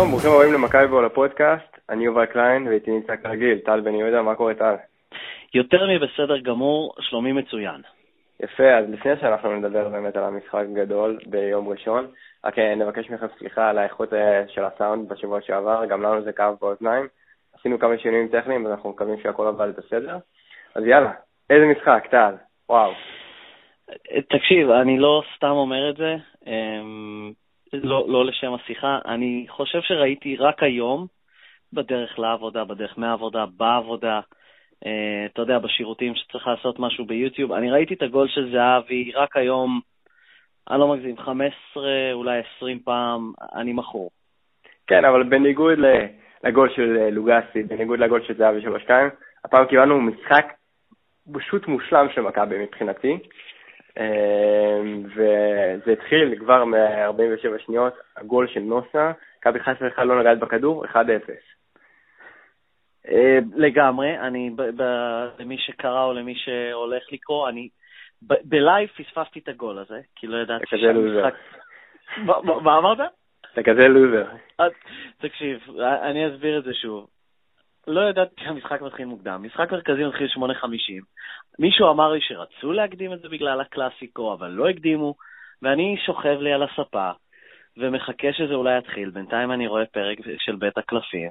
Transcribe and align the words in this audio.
שלום, 0.00 0.10
ברוכים 0.10 0.30
הבאים 0.30 0.52
למכבי 0.52 0.86
בו 0.86 1.02
לפודקאסט, 1.02 1.78
אני 1.88 2.04
יובל 2.04 2.26
קליין 2.26 2.68
ואיתי 2.68 2.90
נמצא 2.90 3.16
כרגיל, 3.16 3.58
טל 3.58 3.80
בן 3.80 3.94
יהודה, 3.94 4.22
מה 4.22 4.34
קורה 4.34 4.54
טל? 4.54 4.74
יותר 5.54 5.86
מבסדר 5.86 6.38
גמור, 6.38 6.94
שלומי 7.00 7.32
מצוין. 7.32 7.80
יפה, 8.42 8.74
אז 8.74 8.84
לפני 8.90 9.12
שאנחנו 9.20 9.56
נדבר 9.56 9.88
באמת 9.88 10.16
על 10.16 10.24
המשחק 10.24 10.64
הגדול 10.72 11.18
ביום 11.26 11.68
ראשון, 11.68 12.06
רק 12.44 12.58
אה, 12.58 12.74
נבקש 12.74 13.10
מכם 13.10 13.26
סליחה 13.38 13.68
על 13.68 13.78
האיכות 13.78 14.12
אה, 14.12 14.42
של 14.48 14.64
הסאונד 14.64 15.08
בשבוע 15.08 15.40
שעבר, 15.40 15.86
גם 15.86 16.02
לנו 16.02 16.22
זה 16.22 16.32
כאב 16.32 16.54
באוזניים. 16.60 17.06
עשינו 17.58 17.78
כמה 17.78 17.98
שינויים 17.98 18.28
טכניים 18.28 18.64
ואנחנו 18.64 18.90
מקווים 18.90 19.20
שהכל 19.22 19.46
עבד 19.46 19.68
בסדר. 19.76 20.16
אז 20.74 20.84
יאללה, 20.86 21.12
איזה 21.50 21.66
משחק, 21.66 22.06
טל, 22.10 22.34
וואו. 22.68 22.92
תקשיב, 24.28 24.70
אני 24.70 24.98
לא 24.98 25.22
סתם 25.36 25.50
אומר 25.50 25.90
את 25.90 25.96
זה, 25.96 26.16
אמ, 26.46 27.32
לא, 27.72 28.04
לא 28.08 28.24
לשם 28.26 28.54
השיחה, 28.54 28.98
אני 29.04 29.46
חושב 29.48 29.80
שראיתי 29.82 30.36
רק 30.36 30.62
היום, 30.62 31.06
בדרך 31.72 32.18
לעבודה, 32.18 32.64
בדרך 32.64 32.98
מהעבודה, 32.98 33.44
בעבודה, 33.56 34.20
אה, 34.86 35.26
אתה 35.32 35.42
יודע, 35.42 35.58
בשירותים 35.58 36.14
שצריך 36.14 36.46
לעשות 36.46 36.78
משהו 36.78 37.04
ביוטיוב, 37.04 37.52
אני 37.52 37.70
ראיתי 37.70 37.94
את 37.94 38.02
הגול 38.02 38.28
של 38.28 38.52
זהבי 38.52 39.12
רק 39.14 39.36
היום, 39.36 39.80
אני 40.70 40.80
לא 40.80 40.88
מגזים, 40.88 41.18
15, 41.18 41.84
אולי 42.12 42.40
20 42.56 42.78
פעם, 42.84 43.32
אני 43.54 43.72
מכור. 43.72 44.10
כן, 44.86 45.04
אבל 45.04 45.22
בניגוד 45.22 45.78
לגול 46.44 46.70
של 46.76 46.96
אה, 47.00 47.10
לוגסי, 47.10 47.62
בניגוד 47.62 47.98
לגול 47.98 48.22
של 48.26 48.34
זהבי 48.34 48.60
3-2, 48.86 48.90
הפעם 49.44 49.66
קיבלנו 49.66 50.00
משחק 50.00 50.52
פשוט 51.32 51.66
מושלם 51.66 52.06
של 52.14 52.20
מכבי 52.20 52.58
מבחינתי. 52.58 53.18
אמ, 53.98 55.02
וזה 55.06 55.92
התחיל 55.92 56.38
כבר 56.38 56.64
מ-47 56.64 57.64
שניות, 57.66 57.94
הגול 58.16 58.48
של 58.48 58.60
נוסה, 58.60 59.12
מכבי 59.38 59.60
חיפה 59.60 59.86
בכלל 59.86 60.06
לא 60.06 60.20
נגעת 60.20 60.38
בכדור, 60.38 60.86
1-0. 60.86 60.96
אה, 63.08 63.38
לגמרי, 63.56 64.18
אני, 64.18 64.50
למי 65.38 65.58
שקרא 65.58 66.04
או 66.04 66.12
למי 66.12 66.34
שהולך 66.34 67.02
לקרוא, 67.12 67.48
אני 67.48 67.68
בלייב 68.22 68.88
פספסתי 68.88 69.38
את 69.38 69.48
הגול 69.48 69.78
הזה, 69.78 70.00
כי 70.16 70.26
לא 70.26 70.36
ידעתי 70.42 70.64
שהמשחק... 70.66 71.34
מה 72.62 72.78
אמרת? 72.78 72.98
אתה 73.52 73.62
כזה 73.62 73.88
לוזר. 73.88 74.26
תקשיב, 75.18 75.60
אני 75.80 76.28
אסביר 76.28 76.58
את 76.58 76.64
זה 76.64 76.74
שוב. 76.74 77.06
לא 77.86 78.00
ידעתי 78.00 78.34
שהמשחק 78.44 78.82
מתחיל 78.82 79.06
מוקדם. 79.06 79.42
משחק 79.42 79.72
מרכזי 79.72 80.04
מתחיל 80.04 80.28
8:50. 80.28 81.04
מישהו 81.58 81.90
אמר 81.90 82.12
לי 82.12 82.20
שרצו 82.20 82.72
להקדים 82.72 83.12
את 83.12 83.20
זה 83.20 83.28
בגלל 83.28 83.60
הקלאסיקו, 83.60 84.32
אבל 84.32 84.48
לא 84.48 84.68
הקדימו, 84.68 85.14
ואני 85.62 85.96
שוכב 86.06 86.38
לי 86.40 86.52
על 86.52 86.62
הספה 86.62 87.10
ומחכה 87.76 88.32
שזה 88.32 88.54
אולי 88.54 88.78
יתחיל. 88.78 89.10
בינתיים 89.10 89.52
אני 89.52 89.66
רואה 89.66 89.86
פרק 89.86 90.18
של 90.38 90.56
בית 90.56 90.78
הקלפים, 90.78 91.30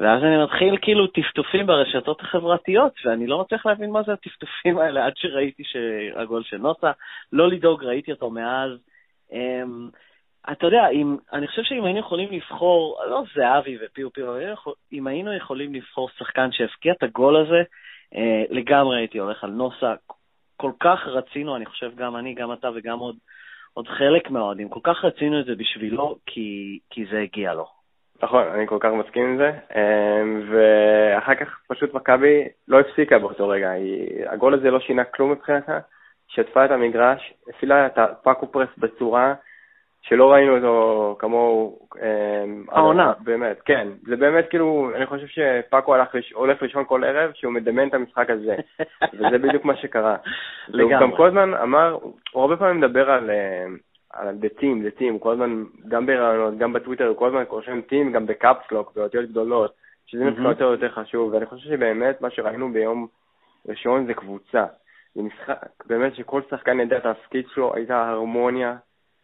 ואז 0.00 0.22
אני 0.22 0.44
מתחיל 0.44 0.76
כאילו 0.82 1.06
טפטופים 1.06 1.66
ברשתות 1.66 2.20
החברתיות, 2.20 2.92
ואני 3.04 3.26
לא 3.26 3.40
מצליח 3.40 3.66
להבין 3.66 3.90
מה 3.90 4.02
זה 4.02 4.12
הטפטופים 4.12 4.78
האלה 4.78 5.06
עד 5.06 5.12
שראיתי 5.16 5.62
שהגול 5.64 6.42
של 6.42 6.56
נוסה. 6.56 6.90
לא 7.32 7.48
לדאוג, 7.48 7.84
ראיתי 7.84 8.12
אותו 8.12 8.30
מאז. 8.30 8.70
אמ, 9.32 9.88
אתה 10.52 10.66
יודע, 10.66 10.88
אם, 10.88 11.16
אני 11.32 11.46
חושב 11.46 11.62
שאם 11.62 11.84
היינו 11.84 11.98
יכולים 11.98 12.32
לבחור, 12.32 13.00
לא 13.06 13.22
זהבי 13.34 13.78
ופיו 13.84 14.12
פיו, 14.12 14.24
אם 14.92 15.06
היינו 15.06 15.36
יכולים 15.36 15.74
לבחור 15.74 16.08
שחקן 16.18 16.52
שהבקיע 16.52 16.92
את 16.92 17.02
הגול 17.02 17.36
הזה, 17.36 17.62
אה, 18.14 18.44
לגמרי 18.50 18.98
הייתי 18.98 19.18
הולך 19.18 19.44
על 19.44 19.50
נוסה. 19.50 19.94
כל 20.56 20.72
כך 20.80 21.06
רצינו, 21.06 21.56
אני 21.56 21.66
חושב 21.66 21.96
גם 21.96 22.16
אני, 22.16 22.34
גם 22.34 22.52
אתה 22.52 22.68
וגם 22.74 22.98
עוד, 22.98 23.16
עוד 23.74 23.88
חלק 23.88 24.30
מהאוהדים, 24.30 24.68
כל 24.68 24.80
כך 24.82 25.04
רצינו 25.04 25.40
את 25.40 25.44
זה 25.44 25.54
בשבילו, 25.54 26.16
כי, 26.26 26.78
כי 26.90 27.04
זה 27.10 27.20
הגיע 27.20 27.54
לו. 27.54 27.66
נכון, 28.22 28.44
אני 28.54 28.66
כל 28.66 28.78
כך 28.80 28.90
מסכים 28.92 29.24
עם 29.24 29.36
זה. 29.36 29.52
אה, 29.76 30.22
ואחר 30.50 31.34
כך 31.34 31.60
פשוט 31.68 31.94
מכבי 31.94 32.48
לא 32.68 32.80
הפסיקה 32.80 33.18
באותו 33.18 33.48
רגע. 33.48 33.70
היא, 33.70 34.28
הגול 34.28 34.54
הזה 34.54 34.70
לא 34.70 34.80
שינה 34.80 35.04
כלום 35.04 35.30
מבחינתה, 35.30 35.78
שטפה 36.28 36.64
את 36.64 36.70
המגרש, 36.70 37.32
הפעילה 37.48 37.86
את 37.86 37.98
הפאקו 37.98 38.52
פרס 38.52 38.68
בצורה 38.78 39.34
שלא 40.02 40.32
ראינו 40.32 40.56
אותו 40.56 41.16
כמוהו. 41.18 41.78
אמ, 42.02 42.64
העונה. 42.68 43.12
באמת, 43.20 43.60
כן. 43.64 43.88
זה 44.06 44.16
באמת 44.16 44.48
כאילו, 44.50 44.90
אני 44.96 45.06
חושב 45.06 45.26
שפאקו 45.26 45.94
הלך, 45.94 46.08
הולך 46.34 46.62
לישון 46.62 46.84
כל 46.84 47.04
ערב, 47.04 47.30
שהוא 47.34 47.52
מדמיין 47.52 47.88
את 47.88 47.94
המשחק 47.94 48.30
הזה. 48.30 48.56
וזה 49.14 49.38
בדיוק 49.38 49.64
מה 49.64 49.76
שקרה. 49.76 50.16
לגמרי. 50.68 50.94
הוא 50.94 51.00
גם 51.02 51.16
כל 51.16 51.26
הזמן 51.26 51.54
אמר, 51.54 51.98
הוא 52.32 52.42
הרבה 52.42 52.56
פעמים 52.56 52.80
מדבר 52.80 53.10
על... 53.10 53.30
אמ, 53.30 53.76
על 54.12 54.28
the 54.40 54.60
team, 54.60 54.86
the 54.86 55.00
team, 55.00 55.10
הוא 55.10 55.20
כל 55.20 55.32
הזמן, 55.32 55.64
גם 55.88 56.06
ברעיונות, 56.06 56.58
גם 56.58 56.72
בטוויטר, 56.72 57.06
הוא 57.06 57.16
כל 57.16 57.28
הזמן 57.28 57.44
רושם 57.48 57.80
team, 57.90 58.12
גם 58.12 58.26
בקאפסלוק, 58.26 58.92
באותיות 58.96 59.30
גדולות, 59.30 59.74
שזה 60.06 60.28
mm-hmm. 60.28 60.48
יותר 60.48 60.64
יותר 60.64 60.88
חשוב, 60.88 61.34
ואני 61.34 61.46
חושב 61.46 61.68
שבאמת 61.68 62.20
מה 62.20 62.30
שראינו 62.30 62.72
ביום 62.72 63.06
ראשון 63.68 64.06
זה 64.06 64.14
קבוצה. 64.14 64.64
זה 65.14 65.22
משחק, 65.22 65.84
באמת 65.86 66.14
שכל 66.14 66.42
שחקן 66.50 66.80
ידע 66.80 66.96
את 66.96 67.06
התפקיד 67.06 67.44
שלו, 67.54 67.74
הייתה 67.74 68.08
הרמוניה, 68.08 68.76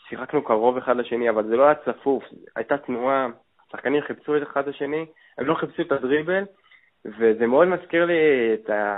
שיחקנו 0.08 0.42
קרוב 0.42 0.76
אחד 0.76 0.96
לשני, 0.96 1.30
אבל 1.30 1.44
זה 1.44 1.56
לא 1.56 1.64
היה 1.64 1.74
צפוף, 1.74 2.24
הייתה 2.56 2.78
תנועה, 2.78 3.26
השחקנים 3.68 4.02
חיפשו 4.02 4.36
את 4.36 4.42
אחד 4.42 4.68
לשני, 4.68 5.06
הם 5.38 5.46
לא 5.46 5.54
חיפשו 5.54 5.82
את 5.82 5.92
הדריבל, 5.92 6.44
וזה 7.04 7.46
מאוד 7.46 7.68
מזכיר 7.68 8.04
לי 8.04 8.54
את, 8.54 8.70
ה... 8.70 8.96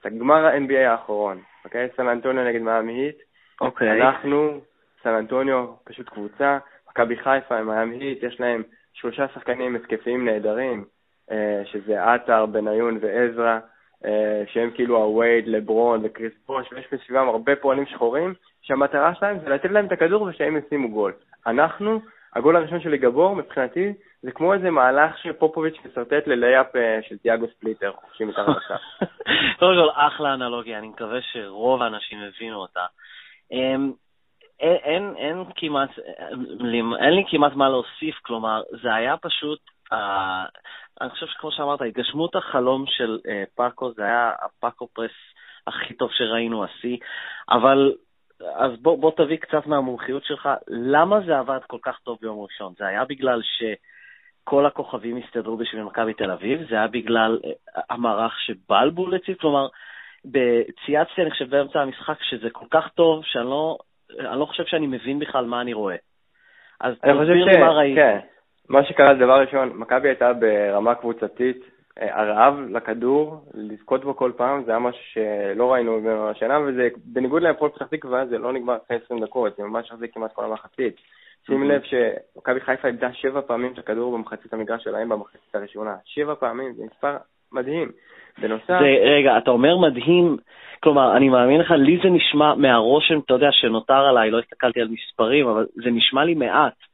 את 0.00 0.06
הגמר 0.06 0.46
ה-NBA 0.46 0.90
האחרון, 0.90 1.40
אוקיי? 1.64 1.88
סן 1.96 2.08
אנטוניו 2.08 2.44
נגד 2.44 2.60
מאמי 2.60 2.92
היט. 2.92 3.16
אוקיי. 3.60 4.02
אנחנו, 4.02 4.60
סן 5.02 5.14
אנטוניו, 5.14 5.66
פשוט 5.84 6.08
קבוצה, 6.08 6.58
מכבי 6.90 7.16
חיפה 7.16 7.58
עם 7.58 7.66
מאמי 7.66 7.96
היט, 7.96 8.22
יש 8.22 8.40
להם 8.40 8.62
שלושה 8.92 9.28
שחקנים 9.34 9.76
התקפיים 9.76 10.24
נהדרים, 10.24 10.84
אה, 11.30 11.62
שזה 11.64 12.04
עטר, 12.04 12.46
בניון 12.46 12.98
ועזרא. 13.00 13.58
אה, 14.04 14.42
שהם 14.52 14.70
כאילו 14.74 14.96
הווייד, 14.96 15.46
לברון 15.46 16.00
וקריס 16.04 16.32
בוש, 16.46 16.72
ויש 16.72 16.86
מסביבם 16.92 17.28
הרבה 17.28 17.56
פועלים 17.56 17.86
שחורים, 17.86 18.34
שהמטרה 18.62 19.14
שלהם 19.14 19.38
זה 19.38 19.48
לתת 19.48 19.70
להם 19.70 19.86
את 19.86 19.92
הכדור 19.92 20.22
ושהם 20.22 20.56
ישימו 20.56 20.88
גול. 20.88 21.12
אנחנו, 21.46 22.00
הגול 22.34 22.56
הראשון 22.56 22.80
של 22.80 22.96
גבור, 22.96 23.36
מבחינתי, 23.36 23.92
זה 24.22 24.32
כמו 24.32 24.54
איזה 24.54 24.70
מהלך 24.70 25.18
שפופוביץ' 25.18 25.76
מסרטט 25.84 26.26
ללייאפ 26.26 26.76
אה, 26.76 26.98
של 27.08 27.18
תיאגו 27.18 27.46
ספליטר, 27.56 27.92
חופשי 27.92 28.24
מתחת 28.24 28.48
לסף. 28.48 29.08
קודם 29.58 29.76
כל, 29.76 29.88
אחלה 29.94 30.34
אנלוגיה, 30.34 30.78
אני 30.78 30.88
מקווה 30.88 31.18
שרוב 31.22 31.82
האנשים 31.82 32.18
הבינו 32.18 32.56
אותה. 32.56 32.84
אמ, 33.52 33.92
כמעט, 35.56 35.90
אין 37.00 37.14
לי 37.14 37.24
כמעט 37.30 37.52
מה 37.52 37.68
להוסיף, 37.68 38.14
כלומר, 38.22 38.62
זה 38.82 38.94
היה 38.94 39.16
פשוט, 39.16 39.58
אני 41.00 41.10
חושב 41.10 41.26
שכמו 41.26 41.52
שאמרת, 41.52 41.80
התגשמות 41.82 42.36
החלום 42.36 42.84
של 42.86 43.18
uh, 43.24 43.30
פאקו, 43.54 43.92
זה 43.92 44.04
היה 44.04 44.32
הפאקו 44.42 44.88
פרס 44.92 45.10
הכי 45.66 45.94
טוב 45.94 46.10
שראינו, 46.12 46.64
השיא, 46.64 46.96
אבל 47.50 47.92
אז 48.54 48.72
בוא, 48.82 48.98
בוא 48.98 49.12
תביא 49.16 49.36
קצת 49.36 49.66
מהמומחיות 49.66 50.24
שלך, 50.24 50.48
למה 50.68 51.20
זה 51.26 51.38
עבד 51.38 51.60
כל 51.66 51.78
כך 51.82 51.98
טוב 51.98 52.18
ביום 52.20 52.40
ראשון? 52.40 52.72
זה 52.78 52.86
היה 52.86 53.04
בגלל 53.04 53.40
שכל 53.42 54.66
הכוכבים 54.66 55.16
הסתדרו 55.16 55.56
בשביל 55.56 55.82
מכבי 55.82 56.14
תל 56.14 56.30
אביב? 56.30 56.68
זה 56.70 56.74
היה 56.74 56.86
בגלל 56.86 57.38
uh, 57.44 57.80
המערך 57.90 58.40
שבלבול 58.40 59.14
הציב? 59.14 59.36
כלומר, 59.40 59.68
צייצתי, 60.86 61.22
אני 61.22 61.30
חושב, 61.30 61.50
באמצע 61.50 61.80
המשחק, 61.80 62.22
שזה 62.22 62.50
כל 62.50 62.66
כך 62.70 62.88
טוב, 62.88 63.24
שאני 63.24 63.44
לא, 63.44 63.78
לא 64.10 64.44
חושב 64.44 64.64
שאני 64.66 64.86
מבין 64.86 65.18
בכלל 65.18 65.44
מה 65.44 65.60
אני 65.60 65.72
רואה. 65.72 65.96
אז 66.80 66.94
תסביר 66.98 67.44
לי 67.44 67.60
מה 67.60 67.70
ראיתי. 67.70 68.00
כן. 68.00 68.18
מה 68.68 68.84
שקרה, 68.84 69.14
דבר 69.14 69.40
ראשון, 69.40 69.72
מכבי 69.74 70.08
הייתה 70.08 70.32
ברמה 70.32 70.94
קבוצתית, 70.94 71.64
אה, 72.00 72.20
הרעב 72.20 72.54
לכדור, 72.70 73.40
לזכות 73.54 74.04
בו 74.04 74.16
כל 74.16 74.32
פעם, 74.36 74.64
זה 74.64 74.70
היה 74.70 74.80
משהו 74.80 75.02
שלא 75.12 75.72
ראינו 75.72 76.00
ממנו 76.00 76.28
השנה, 76.28 76.58
וזה, 76.60 76.88
בניגוד 77.04 77.42
להפועל 77.42 77.70
פתח 77.70 77.86
תקווה, 77.86 78.26
זה 78.26 78.38
לא 78.38 78.52
נגמר 78.52 78.76
אחרי 78.86 78.96
20 79.04 79.20
דקות, 79.20 79.56
זה 79.56 79.62
ממש 79.62 79.90
החזיק 79.90 80.14
כמעט 80.14 80.32
כל 80.32 80.44
המחצית. 80.44 80.96
שים 81.46 81.70
לב 81.70 81.82
שמכבי 81.82 82.60
חיפה 82.60 82.88
איבדה 82.88 83.12
שבע 83.12 83.40
פעמים 83.40 83.72
את 83.72 83.78
הכדור 83.78 84.12
במחצית 84.12 84.52
המגרש 84.52 84.84
שלהם 84.84 85.08
במחצית 85.08 85.54
הראשונה. 85.54 85.96
שבע 86.04 86.34
פעמים, 86.34 86.72
זה 86.72 86.84
מספר 86.84 87.16
מדהים. 87.52 87.88
בנוסף... 88.38 88.66
זה, 88.68 89.08
רגע, 89.16 89.38
אתה 89.38 89.50
אומר 89.50 89.76
מדהים, 89.76 90.36
כלומר, 90.82 91.16
אני 91.16 91.28
מאמין 91.28 91.60
לך, 91.60 91.70
לי 91.70 91.98
זה 92.02 92.10
נשמע 92.10 92.54
מהרושם, 92.54 93.18
אתה 93.18 93.34
יודע, 93.34 93.48
שנותר 93.52 93.94
עליי, 94.08 94.30
לא 94.30 94.38
הסתכלתי 94.38 94.80
על 94.80 94.88
מספרים, 94.88 95.48
אבל 95.48 95.66
זה 95.74 95.90
נשמע 95.90 96.24
לי 96.24 96.34
מעט. 96.34 96.87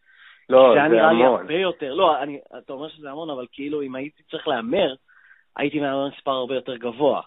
לא, 0.49 0.75
זה, 0.75 0.81
זה 0.81 0.89
נראה 0.89 1.13
לי 1.13 1.25
הרבה 1.25 1.55
יותר. 1.55 1.95
לא, 1.95 2.23
אני, 2.23 2.39
אתה 2.59 2.73
אומר 2.73 2.89
שזה 2.89 3.11
המון, 3.11 3.31
אבל 3.31 3.47
כאילו, 3.53 3.83
אם 3.83 3.95
הייתי 3.95 4.23
צריך 4.23 4.49
להמר, 4.49 4.95
הייתי 5.57 5.81
מהמר 5.81 6.09
מספר 6.09 6.31
הרבה 6.31 6.55
יותר 6.55 6.77
גבוה. 6.77 7.21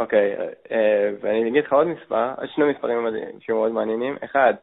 אוקיי, 0.00 0.36
אה, 0.70 1.10
ואני 1.20 1.48
אגיד 1.48 1.64
לך 1.64 1.72
עוד 1.72 1.86
מספר, 1.86 2.28
שני 2.54 2.64
מספרים 2.64 3.06
שמאוד 3.40 3.72
מעניינים. 3.72 4.16
אחד, 4.24 4.54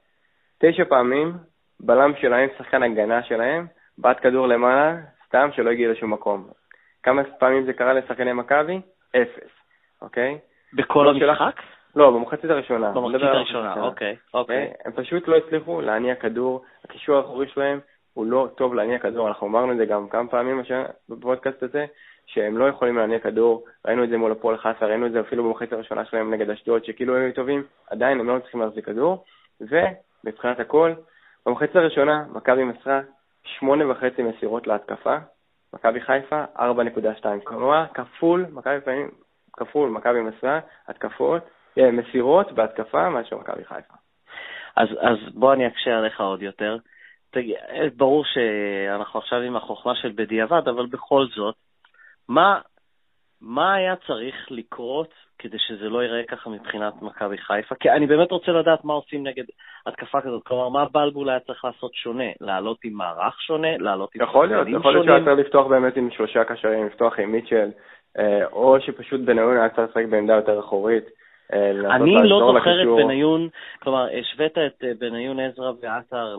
תשע 0.60 0.84
פעמים 0.86 1.34
בלם 1.80 2.14
שלהם, 2.22 2.50
שחקן 2.58 2.84
הגנה 2.84 3.24
שלהם, 3.24 3.68
בעט 3.98 4.18
כדור 4.22 4.48
למעלה, 4.48 4.96
סתם 5.28 5.50
שלא 5.56 5.70
הגיע 5.70 5.92
לשום 5.92 6.14
מקום. 6.14 6.48
כמה 7.04 7.24
פעמים 7.24 7.66
זה 7.66 7.74
קרה 7.74 7.94
לשחקני 7.94 8.34
מכבי? 8.34 8.82
אפס, 9.16 9.52
אוקיי? 10.02 10.38
בכל 10.74 11.04
לא 11.04 11.10
המשחק? 11.10 11.62
לא, 11.96 12.12
במחצית 12.12 12.50
הראשונה. 12.50 12.92
במחצית 12.92 13.22
הראשונה, 13.22 13.74
אוקיי, 13.82 14.16
אוקיי. 14.34 14.74
הם 14.86 14.92
פשוט 14.92 15.28
לא 15.28 15.38
הצליחו 15.38 15.82
להניע 15.82 16.16
כדור, 16.16 16.64
הקישור 16.86 17.18
האחורי 17.18 17.48
שלהם 17.48 17.80
הוא 18.20 18.26
לא 18.26 18.48
טוב 18.56 18.74
להניע 18.74 19.00
כדור, 19.00 19.28
אנחנו 19.28 19.48
אמרנו 19.48 19.72
את 19.72 19.78
זה 19.78 19.86
גם 19.86 20.10
כמה 20.10 20.28
פעמים 20.28 20.62
בפודקאסט 21.10 21.64
הזה, 21.64 21.86
שהם 22.26 22.58
לא 22.58 22.66
יכולים 22.66 22.98
להניע 22.98 23.20
כדור, 23.20 23.66
ראינו 23.86 24.04
את 24.04 24.10
זה 24.10 24.18
מול 24.18 24.32
הפועל 24.32 24.58
חסה, 24.58 24.86
ראינו 24.86 25.06
את 25.06 25.12
זה 25.12 25.20
אפילו 25.20 25.44
במחצית 25.44 25.74
הראשונה 25.74 26.06
שלהם 26.06 26.34
נגד 26.34 26.50
אשדוד, 26.50 26.86
שכאילו 26.86 27.16
היו 27.16 27.34
טובים, 27.34 27.64
עדיין 27.90 28.20
הם 28.20 28.28
לא 28.28 28.40
צריכים 28.40 28.62
להחזיק 28.62 28.86
כדור, 28.86 29.24
ומבחינת 29.62 30.60
הכל, 30.60 30.94
במחצית 31.46 31.76
הראשונה 31.76 32.26
מכבי 32.34 32.64
מסרה 32.64 33.02
שמונה 33.44 33.92
וחצי 33.92 34.22
מסירות 34.24 34.68
להתקפה, 34.68 35.18
מכבי 35.74 36.02
חיפה 36.02 36.44
4.2, 36.58 37.26
כלומר 37.44 37.86
כפול, 37.94 38.46
מכבי 38.52 38.82
פעמים, 38.86 39.10
כפול 39.54 39.90
מכבי 39.90 40.22
מסרה, 40.22 40.60
התקפות, 40.88 41.44
אה, 41.78 41.92
מסירות 41.92 42.52
בהתקפה 42.52 43.10
מאשר 43.10 43.38
מכבי 43.38 43.64
חיפה. 43.66 43.94
אז, 44.76 44.88
אז 45.02 45.18
בוא 45.34 45.54
אני 45.54 45.68
אקשה 45.68 45.98
עליך 45.98 46.22
עוד 46.22 46.42
יותר. 46.42 46.78
תגיד, 47.32 47.56
ברור 47.98 48.24
שאנחנו 48.26 49.20
עכשיו 49.20 49.40
עם 49.40 49.56
החוכמה 49.56 49.96
של 49.96 50.12
בדיעבד, 50.16 50.68
אבל 50.68 50.86
בכל 50.86 51.26
זאת, 51.36 51.56
מה, 52.30 52.60
מה 53.42 53.74
היה 53.74 53.96
צריך 54.08 54.36
לקרות 54.50 55.14
כדי 55.40 55.58
שזה 55.60 55.90
לא 55.90 56.04
ייראה 56.04 56.24
ככה 56.24 56.50
מבחינת 56.50 56.94
מכבי 57.02 57.38
חיפה? 57.38 57.76
כי 57.76 57.90
אני 57.90 58.08
באמת 58.08 58.32
רוצה 58.32 58.52
לדעת 58.52 58.86
מה 58.86 58.94
עושים 58.94 59.28
נגד 59.28 59.44
התקפה 59.86 60.22
כזאת. 60.22 60.44
כלומר, 60.44 60.70
מה 60.70 60.86
בלבול 60.92 61.30
היה 61.30 61.40
צריך 61.40 61.66
לעשות 61.66 61.94
שונה? 61.94 62.32
לעלות 62.42 62.78
עם 62.84 62.94
מערך 62.94 63.42
שונה? 63.42 63.78
לעלות 63.78 64.16
עם 64.16 64.22
יכול 64.22 64.48
להיות, 64.48 64.68
יכול 64.68 64.94
להיות 64.94 65.06
שהיה 65.06 65.26
צריך 65.26 65.40
לפתוח 65.40 65.68
באמת 65.68 65.98
עם 65.98 66.12
שלושה 66.12 66.44
קשרים, 66.44 66.86
לפתוח 66.86 67.20
עם 67.20 67.32
מיטשל, 67.32 67.70
אה, 68.18 68.46
או 68.46 68.78
שפשוט 68.82 69.22
בניון 69.22 69.58
היה 69.58 69.70
צריך 69.70 69.90
לשחק 69.90 70.06
בעמדה 70.10 70.34
יותר 70.34 70.60
אחורית. 70.60 71.04
אה, 71.54 71.96
אני 71.96 72.16
לא 72.24 72.54
זוכר 72.54 72.82
את 72.82 72.88
בניון, 73.04 73.50
כלומר, 73.80 74.08
השווית 74.20 74.58
את 74.58 74.84
אה, 74.84 74.92
בניון 75.00 75.40
עזרא 75.40 75.72
ועטר 75.82 76.36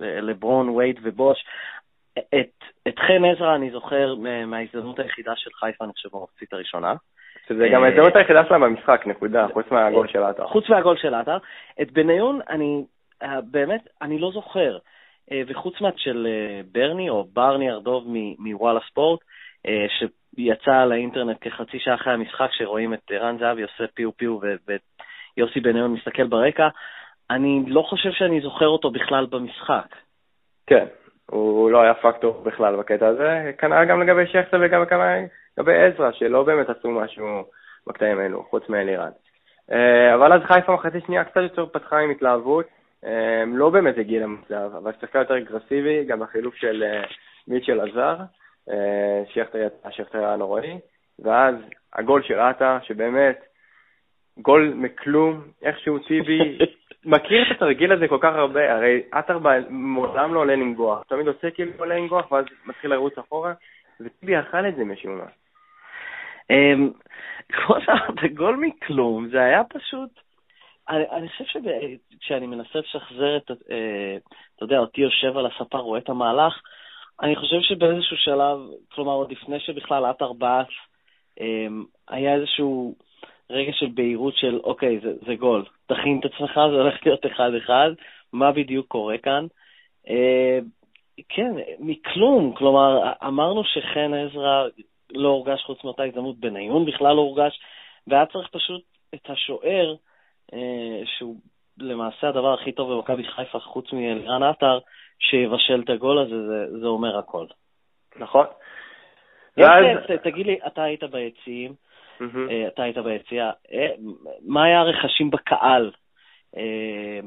לברון, 0.00 0.68
וייד 0.68 1.00
ובוש. 1.02 1.44
את, 2.18 2.64
את 2.88 2.98
חן 2.98 3.24
עזרא 3.24 3.54
אני 3.54 3.70
זוכר 3.70 4.14
מההזדמנות 4.46 4.98
היחידה 4.98 5.32
של 5.36 5.50
חיפה, 5.54 5.84
אני 5.84 5.92
חושב, 5.92 6.08
במחצית 6.12 6.52
הראשונה. 6.52 6.94
שזה 7.48 7.68
גם 7.72 7.84
ההזדמנות 7.84 8.16
היחידה 8.16 8.44
שלהם 8.48 8.60
במשחק, 8.60 9.02
נקודה, 9.06 9.46
חוץ 9.52 9.66
מהגול 9.70 10.08
של 10.08 10.22
עטר. 10.22 10.46
חוץ 10.46 10.68
מהגול 10.68 10.96
של 10.96 11.14
עטר. 11.14 11.36
את 11.82 11.92
בניון, 11.92 12.40
אני 12.50 12.84
באמת, 13.50 13.88
אני 14.02 14.18
לא 14.18 14.30
זוכר. 14.32 14.78
וחוץ 15.46 15.80
מהת 15.80 15.98
של 15.98 16.26
ברני, 16.72 17.10
או 17.10 17.24
ברני 17.32 17.70
ארדוב 17.70 18.04
מוואלה 18.38 18.80
ספורט, 18.90 19.20
שיצא 20.36 20.84
לאינטרנט 20.84 21.36
כחצי 21.40 21.78
שעה 21.78 21.94
אחרי 21.94 22.12
המשחק, 22.12 22.48
שרואים 22.52 22.94
את 22.94 23.12
רן 23.12 23.38
זהבי 23.38 23.62
עושה 23.62 23.84
פיו 23.94 24.12
פיו 24.12 24.38
ויוסי 24.40 25.60
בניון 25.60 25.92
מסתכל 25.92 26.26
ברקע, 26.26 26.68
אני 27.30 27.64
לא 27.66 27.82
חושב 27.82 28.10
שאני 28.12 28.40
זוכר 28.40 28.68
אותו 28.68 28.90
בכלל 28.90 29.26
במשחק. 29.26 29.86
כן, 30.66 30.86
הוא 31.30 31.70
לא 31.70 31.82
היה 31.82 31.94
פקטור 31.94 32.42
בכלל 32.42 32.76
בקטע 32.76 33.06
הזה, 33.06 33.52
כנראה 33.58 33.84
גם 33.84 34.02
לגבי 34.02 34.26
שכטר 34.26 34.58
וגם 34.62 34.82
לגבי 35.58 35.72
עזרא, 35.78 36.12
שלא 36.12 36.42
באמת 36.42 36.70
עשו 36.70 36.90
משהו 36.90 37.44
בקטעים 37.86 38.18
האלו, 38.18 38.44
חוץ 38.50 38.68
מאלירן. 38.68 39.10
אה, 39.72 40.14
אבל 40.14 40.32
אז 40.32 40.42
חיפה 40.42 40.74
מחצית 40.74 41.04
שנייה 41.06 41.24
קצת 41.24 41.40
יותר 41.42 41.66
פתחה 41.66 41.98
עם 41.98 42.10
התלהבות, 42.10 42.66
אה, 43.04 43.44
לא 43.46 43.70
באמת 43.70 43.98
הגיע 43.98 44.22
למצב, 44.22 44.70
אבל 44.76 44.92
שיחקה 45.00 45.18
יותר 45.18 45.38
אגרסיבי, 45.38 46.04
גם 46.04 46.22
החילוף 46.22 46.54
של 46.54 46.84
אה, 46.86 47.02
מיטשל 47.48 47.80
עזר, 47.80 48.16
שכטר 49.28 49.58
יצא, 49.58 49.90
שכטר 49.90 50.18
היה 50.18 50.36
נוראי, 50.36 50.78
ואז 51.18 51.54
הגול 51.92 52.22
של 52.22 52.40
עטה, 52.40 52.78
שבאמת, 52.82 53.44
גול 54.38 54.72
מכלום, 54.76 55.40
איכשהו 55.62 55.98
טיבי 55.98 56.58
מכיר 57.04 57.42
את 57.42 57.56
התרגיל 57.56 57.92
הזה 57.92 58.08
כל 58.08 58.18
כך 58.20 58.34
הרבה, 58.34 58.72
הרי 58.72 59.02
עטר 59.12 59.38
מעולם 59.68 60.34
לא 60.34 60.40
עולה 60.40 60.56
לנגוח, 60.56 61.02
תמיד 61.08 61.28
עושה 61.28 61.50
כאילו 61.50 61.72
עולה 61.78 61.94
לנגוח 61.94 62.32
ואז 62.32 62.44
מתחיל 62.66 62.90
לרוץ 62.90 63.18
אחורה, 63.18 63.52
וטיבי 64.00 64.40
אכל 64.40 64.68
את 64.68 64.76
זה 64.76 64.84
משום 64.84 65.18
מה. 65.18 65.24
אמ, 66.50 66.90
כמו 67.48 67.76
שאמרת, 67.80 68.32
גול 68.34 68.56
מכלום, 68.56 69.28
זה 69.28 69.44
היה 69.44 69.64
פשוט... 69.64 70.10
אני, 70.88 71.04
אני 71.10 71.28
חושב 71.28 71.44
שכשאני 71.44 72.46
מנסה 72.46 72.78
לשחזר 72.78 73.36
את, 73.36 73.50
אה, 73.50 74.16
אתה 74.56 74.64
יודע, 74.64 74.78
אותי 74.78 75.00
יושב 75.00 75.36
על 75.36 75.46
הספה, 75.46 75.78
רואה 75.78 75.98
את 75.98 76.08
המהלך, 76.08 76.60
אני 77.22 77.36
חושב 77.36 77.60
שבאיזשהו 77.60 78.16
שלב, 78.16 78.58
כלומר, 78.92 79.12
עוד 79.12 79.32
לפני 79.32 79.60
שבכלל 79.60 80.04
עטר 80.04 80.32
בעט, 80.32 80.68
אמ, 81.40 81.84
היה 82.08 82.34
איזשהו 82.34 82.94
רגע 83.50 83.72
של 83.72 83.86
בהירות 83.94 84.36
של, 84.36 84.60
אוקיי, 84.64 85.00
זה, 85.00 85.12
זה 85.26 85.34
גול, 85.34 85.64
תכין 85.86 86.20
את 86.20 86.24
עצמך, 86.24 86.52
זה 86.52 86.76
הולך 86.80 87.06
להיות 87.06 87.26
אחד-אחד, 87.26 87.90
מה 88.32 88.52
בדיוק 88.52 88.86
קורה 88.86 89.18
כאן? 89.18 89.46
אה, 90.08 90.58
כן, 91.28 91.52
מכלום, 91.78 92.54
כלומר, 92.54 93.12
אמרנו 93.26 93.64
שחן 93.64 94.14
עזרא 94.14 94.68
לא 95.10 95.28
הורגש 95.28 95.62
חוץ 95.62 95.84
מאותה 95.84 96.02
הזדמנות, 96.02 96.38
בניון 96.38 96.84
בכלל 96.84 97.16
לא 97.16 97.20
הורגש, 97.20 97.60
והיה 98.06 98.26
צריך 98.26 98.48
פשוט 98.48 98.82
את 99.14 99.30
השוער, 99.30 99.94
אה, 100.52 101.02
שהוא 101.18 101.36
למעשה 101.78 102.28
הדבר 102.28 102.54
הכי 102.54 102.72
טוב 102.72 102.92
במכבי 102.92 103.24
חיפה, 103.24 103.60
חוץ 103.60 103.92
מאלירן 103.92 104.42
עטר, 104.42 104.78
שיבשל 105.22 105.82
את 105.84 105.90
הגול 105.90 106.18
הזה, 106.18 106.46
זה, 106.46 106.80
זה 106.80 106.86
אומר 106.86 107.18
הכל. 107.18 107.46
נכון. 108.16 108.46
ואז... 109.56 109.96
תגיד 110.22 110.46
לי, 110.46 110.58
אתה 110.66 110.82
היית 110.82 111.04
ביציעים, 111.04 111.74
mm-hmm. 112.20 112.50
אתה 112.66 112.82
היית 112.82 112.98
ביציאה, 112.98 113.50
אה, 113.72 113.88
מה 114.46 114.64
היה 114.64 114.80
הרכשים 114.80 115.30
בקהל? 115.30 115.90
אה, 116.56 117.20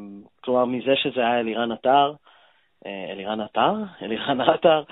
כלומר, 0.44 0.66
מזה 0.66 0.96
שזה 0.96 1.22
היה 1.22 1.40
אלירן 1.40 1.72
עטר, 1.72 2.14
אלירן 2.86 3.42
עטר? 3.42 3.74
אלירן 4.02 4.42
עטר? 4.42 4.84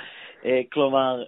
כלומר, 0.71 1.23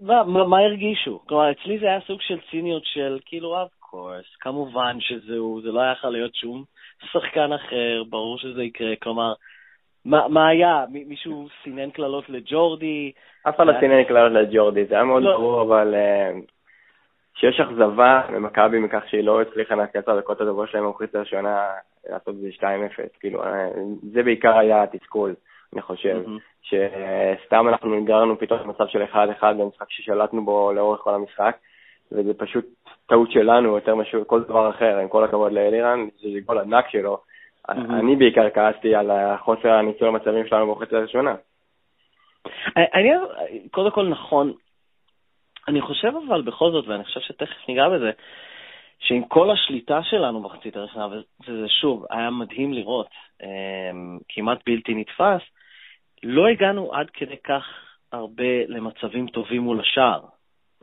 מה, 0.00 0.24
מה, 0.24 0.44
מה 0.46 0.58
הרגישו? 0.58 1.22
כלומר, 1.26 1.50
אצלי 1.50 1.78
זה 1.78 1.86
היה 1.86 2.00
סוג 2.06 2.20
של 2.22 2.38
ציניות 2.50 2.82
של 2.84 3.18
כאילו, 3.24 3.62
אף 3.62 3.68
קורס, 3.80 4.24
כמובן 4.40 4.96
שזהו, 5.00 5.60
זה 5.62 5.72
לא 5.72 5.80
היה 5.80 5.92
יכול 5.92 6.10
להיות 6.10 6.34
שום 6.34 6.64
שחקן 7.12 7.52
אחר, 7.52 8.02
ברור 8.08 8.38
שזה 8.38 8.62
יקרה, 8.62 8.96
כלומר, 8.96 9.32
מה, 10.04 10.28
מה 10.28 10.48
היה? 10.48 10.84
מישהו 10.90 11.48
סינן 11.64 11.90
קללות 11.90 12.28
לג'ורדי? 12.28 13.12
אף 13.48 13.56
אחד 13.56 13.66
לא 13.66 13.72
סינן 13.80 14.04
קללות 14.04 14.32
לג'ורדי, 14.32 14.84
זה 14.84 14.94
היה 14.94 15.04
מאוד 15.04 15.22
לא. 15.22 15.36
ברור, 15.36 15.62
אבל 15.62 15.94
שיש 17.34 17.60
אכזבה 17.60 18.22
ממכבי 18.30 18.78
מכך 18.78 19.02
שהיא 19.06 19.24
לא 19.24 19.42
הצליחה 19.42 19.74
להציע 19.74 20.00
את 20.00 20.08
הדקות 20.08 20.40
הדקות 20.40 20.68
שלהם 20.68 20.84
במחצית 20.84 21.14
הראשונה 21.14 21.66
לעשות 22.08 22.28
את 22.28 22.40
זה 22.40 22.48
2-0. 22.58 22.62
כאילו, 23.20 23.44
אה, 23.44 23.68
זה 24.12 24.22
בעיקר 24.22 24.58
היה 24.58 24.82
התסכול, 24.82 25.34
אני 25.72 25.82
חושב. 25.82 26.22
שסתם 26.62 27.68
אנחנו 27.68 28.00
נגררנו 28.00 28.38
פתאום 28.38 28.60
למצב 28.60 28.86
של 28.86 29.02
1-1 29.02 29.16
במשחק 29.42 29.90
ששלטנו 29.90 30.44
בו 30.44 30.72
לאורך 30.72 31.00
כל 31.00 31.14
המשחק, 31.14 31.56
וזה 32.12 32.34
פשוט 32.34 32.64
טעות 33.06 33.30
שלנו 33.30 33.74
יותר 33.74 33.94
משהו 33.94 34.26
כל 34.26 34.42
דבר 34.42 34.70
אחר, 34.70 34.98
עם 34.98 35.08
כל 35.08 35.24
הכבוד 35.24 35.52
לאלירן, 35.52 36.08
זה 36.22 36.28
גול 36.46 36.58
ענק 36.58 36.88
שלו. 36.88 37.18
Mm-hmm. 37.70 37.92
אני 38.00 38.16
בעיקר 38.16 38.50
כעסתי 38.50 38.94
על 38.94 39.10
חוסר 39.36 39.72
הניצול 39.72 40.08
המצבים 40.08 40.46
שלנו 40.46 40.66
במחצית 40.66 40.92
הראשונה. 40.92 41.34
אני, 42.76 43.10
קודם 43.70 43.90
כל 43.90 44.08
נכון, 44.08 44.52
אני 45.68 45.80
חושב 45.80 46.12
אבל 46.28 46.42
בכל 46.42 46.70
זאת, 46.70 46.88
ואני 46.88 47.04
חושב 47.04 47.20
שתכף 47.20 47.68
ניגע 47.68 47.88
בזה, 47.88 48.10
שעם 48.98 49.24
כל 49.24 49.50
השליטה 49.50 50.02
שלנו 50.02 50.42
במחצית 50.42 50.76
הראשונה, 50.76 51.06
וזה 51.48 51.68
שוב, 51.68 52.04
היה 52.10 52.30
מדהים 52.30 52.72
לראות, 52.72 53.08
אמ, 53.42 54.18
כמעט 54.28 54.58
בלתי 54.66 54.94
נתפס, 54.94 55.40
לא 56.22 56.48
הגענו 56.48 56.94
עד 56.94 57.10
כדי 57.10 57.36
כך 57.44 57.64
הרבה 58.12 58.66
למצבים 58.68 59.26
טובים 59.26 59.62
מול 59.62 59.80
השער. 59.80 60.20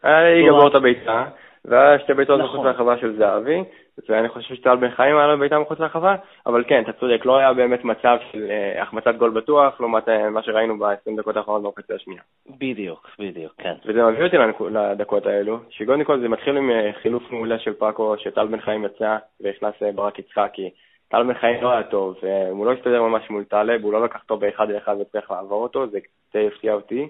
היה 0.04 0.48
גבור 0.48 0.68
את 0.68 0.76
הביצה, 0.76 1.26
והיה 1.68 2.00
שתי 2.00 2.14
מחוץ 2.14 2.30
נכון. 2.30 2.68
לרחבה 2.68 2.98
של 2.98 3.18
זהבי, 3.18 3.64
ואני 4.10 4.30
חושב 4.30 4.56
שטל 4.56 4.76
בן 4.76 4.92
חיים 4.92 5.18
היה 5.18 5.28
לו 5.28 5.40
בעיטה 5.40 5.60
מחוץ 5.60 5.80
לרחבה, 5.80 6.16
אבל 6.46 6.64
כן, 6.68 6.84
אתה 6.84 6.94
צודק, 6.94 7.26
לא 7.26 7.38
היה 7.38 7.54
באמת 7.54 7.84
מצב 7.84 8.18
של 8.32 8.48
אה, 8.50 8.82
החמצת 8.82 9.16
גול 9.16 9.30
בטוח, 9.30 9.80
לעומת 9.80 10.10
אה, 10.10 10.30
מה 10.30 10.44
שראינו 10.44 10.80
ב-20 10.80 11.18
דקות 11.18 11.38
האחרונות 11.38 11.64
במחצית 11.64 11.92
השנייה. 11.92 12.22
בדיוק, 12.60 13.10
בדיוק, 13.20 13.54
כן. 13.58 13.74
וזה 13.86 14.04
מביא 14.04 14.24
אותי 14.24 14.38
לדקות 14.72 15.26
האלו, 15.26 15.60
שקודם 15.70 16.04
כל 16.04 16.20
זה 16.20 16.30
מתחיל 16.30 16.58
עם 16.58 16.72
אה, 16.72 16.92
חילוף 17.02 17.32
מעולה 17.32 17.60
של 17.60 17.74
פאקו, 17.74 18.16
שטל 18.18 18.48
בן 18.48 18.62
חיים 18.62 18.86
יצא 18.86 19.18
והכנס 19.42 19.74
ברק 19.96 20.20
יצחקי. 20.20 20.70
טל 21.10 21.24
בן 21.24 21.34
חיים 21.34 21.64
לא 21.64 21.72
היה 21.72 21.84
טוב, 21.84 22.16
הוא 22.50 22.66
לא 22.66 22.72
הסתדר 22.72 23.02
ממש 23.02 23.30
מול 23.30 23.44
טלב, 23.44 23.84
הוא 23.84 23.94
לא 23.94 24.04
לקח 24.04 24.22
אותו 24.24 24.38
באחד 24.38 24.70
לאחד 24.70 24.96
וצריך 25.02 25.32
לעבור 25.32 25.64
אותו, 25.64 25.88
זה 25.88 26.00
די 26.34 26.48
הפתיע 26.48 26.74
אותי. 26.74 27.10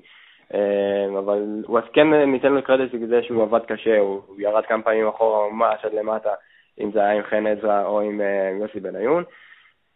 אבל 1.18 1.64
הוא 1.66 1.80
אז 1.80 1.84
כן 1.94 2.14
ניתן 2.14 2.54
לו 2.54 2.64
קרדיט 2.64 2.94
בגלל 2.94 3.22
שהוא 3.22 3.44
עבד 3.44 3.66
קשה, 3.66 4.00
הוא 4.00 4.22
ירד 4.38 4.66
כמה 4.66 4.84
פעמים 4.84 5.08
אחורה 5.08 5.50
ממש 5.50 5.86
עד 5.86 5.94
למטה. 5.94 6.34
אם 6.80 6.92
זה 6.92 7.00
היה 7.00 7.12
עם 7.12 7.24
חן 7.24 7.48
עזרא 7.48 7.84
או 7.86 8.02
עם 8.02 8.22
אה, 8.22 8.52
יוסי 8.60 8.80
בניון. 8.80 9.24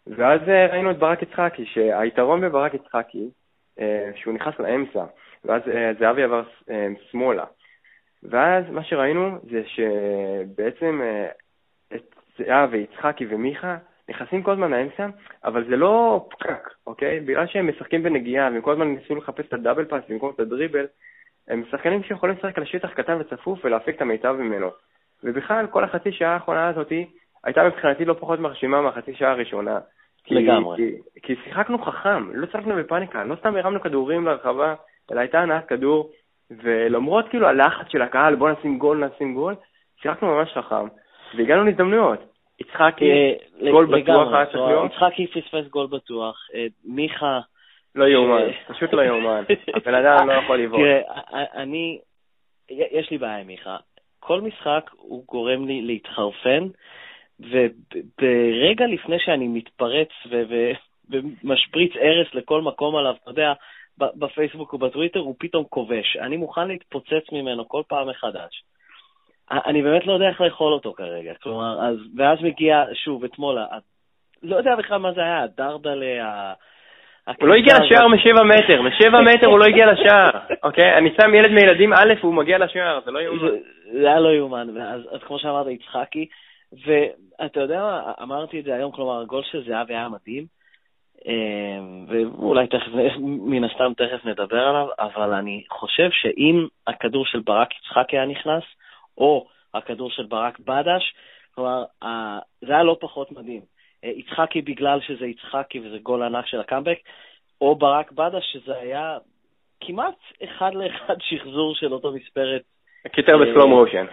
ואז 0.08 0.42
אה, 0.48 0.68
ראינו 0.68 0.92
את 0.92 0.98
ברק 0.98 1.22
יצחקי, 1.22 1.66
שהיתרון 1.66 2.42
בברק 2.42 2.74
יצחקי, 2.74 3.30
אה, 3.80 4.12
שהוא 4.16 4.34
נכנס 4.34 4.60
לאמצע, 4.60 5.06
ואז 5.46 5.62
זהבי 6.00 6.24
עבר 6.24 6.44
שמאלה. 7.12 7.46
ואז 8.24 8.64
מה 8.70 8.84
שראינו 8.84 9.38
זה 9.44 9.62
שבעצם 9.66 11.02
את 11.96 12.16
זהבי, 12.38 12.78
יצחקי 12.78 13.26
ומיכה 13.30 13.78
נכנסים 14.10 14.44
כל 14.44 14.52
הזמן 14.52 14.72
לאמצע, 14.72 15.08
אבל 15.46 15.66
זה 15.70 15.76
לא 15.76 16.26
פקק, 16.30 16.70
אוקיי? 16.88 17.20
בגלל 17.20 17.48
שהם 17.48 17.70
משחקים 17.70 18.04
בנגיעה, 18.04 18.50
והם 18.52 18.62
כל 18.62 18.72
הזמן 18.72 18.88
ניסו 18.88 19.16
לחפש 19.16 19.46
את 19.46 19.54
הדאבל 19.54 19.86
פאס 19.86 20.04
במקום 20.10 20.32
את 20.36 20.40
הדריבל, 20.40 20.86
הם 21.48 21.64
שחקנים 21.72 22.04
שיכולים 22.04 22.36
לשחק 22.36 22.58
על 22.58 22.66
שטח 22.66 22.94
קטן 22.94 23.18
וצפוף 23.20 23.66
ולהפיק 23.66 23.96
את 23.96 24.02
המיטב 24.02 24.36
ממנו. 24.40 24.70
ובכלל, 25.24 25.68
כל 25.68 25.84
החצי 25.84 26.12
שעה 26.12 26.34
האחרונה 26.34 26.68
הזאתי 26.68 27.08
הייתה 27.44 27.64
מבחינתי 27.64 28.06
לא 28.06 28.14
פחות 28.14 28.40
מרשימה 28.40 28.82
מהחצי 28.82 29.16
שעה 29.16 29.32
הראשונה. 29.32 29.80
לגמרי. 30.32 30.78
כי, 30.78 31.22
כי 31.22 31.36
שיחקנו 31.44 31.80
חכם, 31.80 32.30
לא 32.34 32.46
צחקנו 32.46 32.76
בפאניקה, 32.76 33.24
לא 33.24 33.36
סתם 33.36 33.56
הרמנו 33.56 33.82
כדורים 33.82 34.26
לרחבה, 34.26 34.76
אלא 35.12 35.20
הייתה 35.20 35.40
הנעת 35.40 35.68
כדור, 35.68 36.12
ולמרות 36.52 37.30
כאילו 37.30 37.48
הלחץ 37.48 37.86
של 37.90 38.02
הקהל, 38.02 38.36
בוא 38.36 38.50
נשים 38.50 38.78
גול, 38.78 39.06
נשים 39.06 39.34
גול, 39.34 39.56
שיחקנו 40.02 40.28
ממש 40.36 40.54
חכם, 40.54 40.88
והגענו 41.38 41.64
להזדמנויות. 41.64 42.29
יצחקי, 42.60 43.12
אה, 43.12 43.72
גול 43.72 43.86
בטוח 43.86 44.34
היה 44.34 44.46
צריך 44.46 44.58
להיות. 44.68 44.92
יצחקי 44.92 45.28
פספס 45.28 45.68
גול 45.70 45.88
בטוח, 45.88 46.48
אה, 46.56 46.66
מיכה... 46.86 47.40
לא 47.96 48.06
יאומן, 48.06 48.52
פשוט 48.68 48.94
לא 48.94 49.02
יאומן. 49.02 49.44
הבן 49.76 49.94
אדם 49.94 50.30
לא 50.30 50.34
יכול 50.34 50.58
לבעוט. 50.58 50.82
תראה, 50.82 51.44
אני, 51.54 52.00
יש 52.70 53.12
לי 53.12 53.18
בעיה 53.18 53.38
עם 53.38 53.48
מיכה. 53.48 53.78
כל 54.20 54.42
משחק 54.42 54.92
הוא 54.98 55.24
גורם 55.28 55.68
לי 55.68 55.82
להתחרפן, 55.82 56.68
וברגע 57.40 58.86
לפני 58.88 59.20
שאני 59.20 59.48
מתפרץ 59.48 60.08
ומשפריץ 61.10 61.92
ארס 61.96 62.28
לכל 62.34 62.62
מקום 62.62 62.96
עליו, 62.96 63.16
אתה 63.24 63.32
יודע, 63.32 63.54
בפייסבוק 63.98 64.74
ובטוויטר, 64.74 65.20
הוא 65.20 65.36
פתאום 65.40 65.64
כובש. 65.70 66.18
אני 66.18 66.38
מוכן 66.38 66.68
להתפוצץ 66.68 67.32
ממנו 67.32 67.68
כל 67.68 67.82
פעם 67.88 68.10
מחדש. 68.10 68.64
אני 69.52 69.82
באמת 69.82 70.06
לא 70.06 70.14
יודע 70.14 70.30
איך 70.30 70.42
לאכול 70.42 70.74
אותו 70.74 70.94
כרגע. 70.94 71.34
כלומר, 71.44 71.88
אז, 71.88 71.96
ואז 72.18 72.38
מגיע, 72.42 72.84
שוב, 72.94 73.24
אתמול, 73.24 73.58
לא 74.44 74.56
יודע 74.56 74.76
בכלל 74.76 74.98
מה 74.98 75.12
זה 75.12 75.22
היה, 75.22 75.44
הדרדלה, 75.44 76.54
הוא 77.40 77.48
לא 77.48 77.54
הגיע 77.54 77.74
לשער 77.80 78.08
משבע 78.08 78.44
מטר, 78.44 78.82
משבע 78.82 79.22
מטר 79.28 79.48
הוא 79.48 79.60
לא 79.60 79.66
הגיע 79.66 79.92
לשער, 79.92 80.30
אוקיי? 80.64 80.98
אני 80.98 81.10
שם 81.22 81.34
ילד 81.36 81.52
מילדים 81.52 81.94
א' 81.94 82.14
והוא 82.22 82.34
מגיע 82.34 82.58
לשער, 82.58 83.00
זה 83.06 83.12
לא 83.12 83.20
יאומן. 83.20 83.50
זה 83.92 84.08
היה 84.08 84.20
לא 84.20 84.30
יאומן, 84.30 84.82
אז, 84.82 85.02
אז 85.12 85.20
כמו 85.24 85.40
שאמרת, 85.40 85.68
יצחקי, 85.68 86.28
ואתה 86.86 87.60
יודע 87.60 87.82
מה, 87.82 88.12
אמרתי 88.22 88.60
את 88.60 88.64
זה 88.64 88.76
היום, 88.76 88.92
כלומר, 88.92 89.22
הגול 89.22 89.44
של 89.44 89.64
זהבי 89.64 89.94
היה 89.94 90.10
מדהים, 90.10 90.46
אמ, 91.26 92.06
ואולי 92.08 92.68
תכף, 92.68 92.92
מן 93.22 93.64
הסתם 93.64 93.92
תכף 93.98 94.26
נדבר 94.26 94.62
עליו, 94.62 94.88
אבל 95.00 95.34
אני 95.34 95.64
חושב 95.70 96.10
שאם 96.12 96.68
הכדור 96.88 97.26
של 97.26 97.40
ברק 97.40 97.70
יצחקי 97.78 98.18
היה 98.18 98.26
נכנס, 98.26 98.64
או 99.20 99.48
הכדור 99.74 100.12
של 100.12 100.26
ברק 100.26 100.60
בדש, 100.60 101.14
כלומר, 101.56 101.84
זה 102.62 102.74
היה 102.74 102.84
לא 102.84 102.98
פחות 103.00 103.32
מדהים. 103.32 103.62
אה, 104.04 104.10
יצחקי 104.10 104.62
בגלל 104.62 105.00
שזה 105.02 105.26
יצחקי 105.26 105.80
וזה 105.80 105.98
גול 106.04 106.24
ענק 106.24 106.46
של 106.46 106.60
הקאמבק, 106.60 106.98
או 107.62 107.76
ברק 107.76 108.12
בדש, 108.12 108.54
שזה 108.54 108.78
היה 108.78 109.18
כמעט 109.82 110.16
אחד 110.44 110.74
לאחד 110.74 111.16
שחזור 111.20 111.76
של 111.76 111.94
אותו 111.94 112.12
מספרת. 112.12 112.62
קיצר 113.12 113.38
בסלואו 113.38 113.68
מושן. 113.68 114.06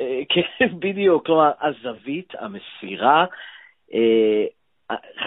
אה, 0.00 0.20
כן, 0.28 0.68
בדיוק, 0.84 1.26
כלומר, 1.26 1.50
הזווית, 1.60 2.32
המסירה, 2.38 3.26
אה, 3.94 4.44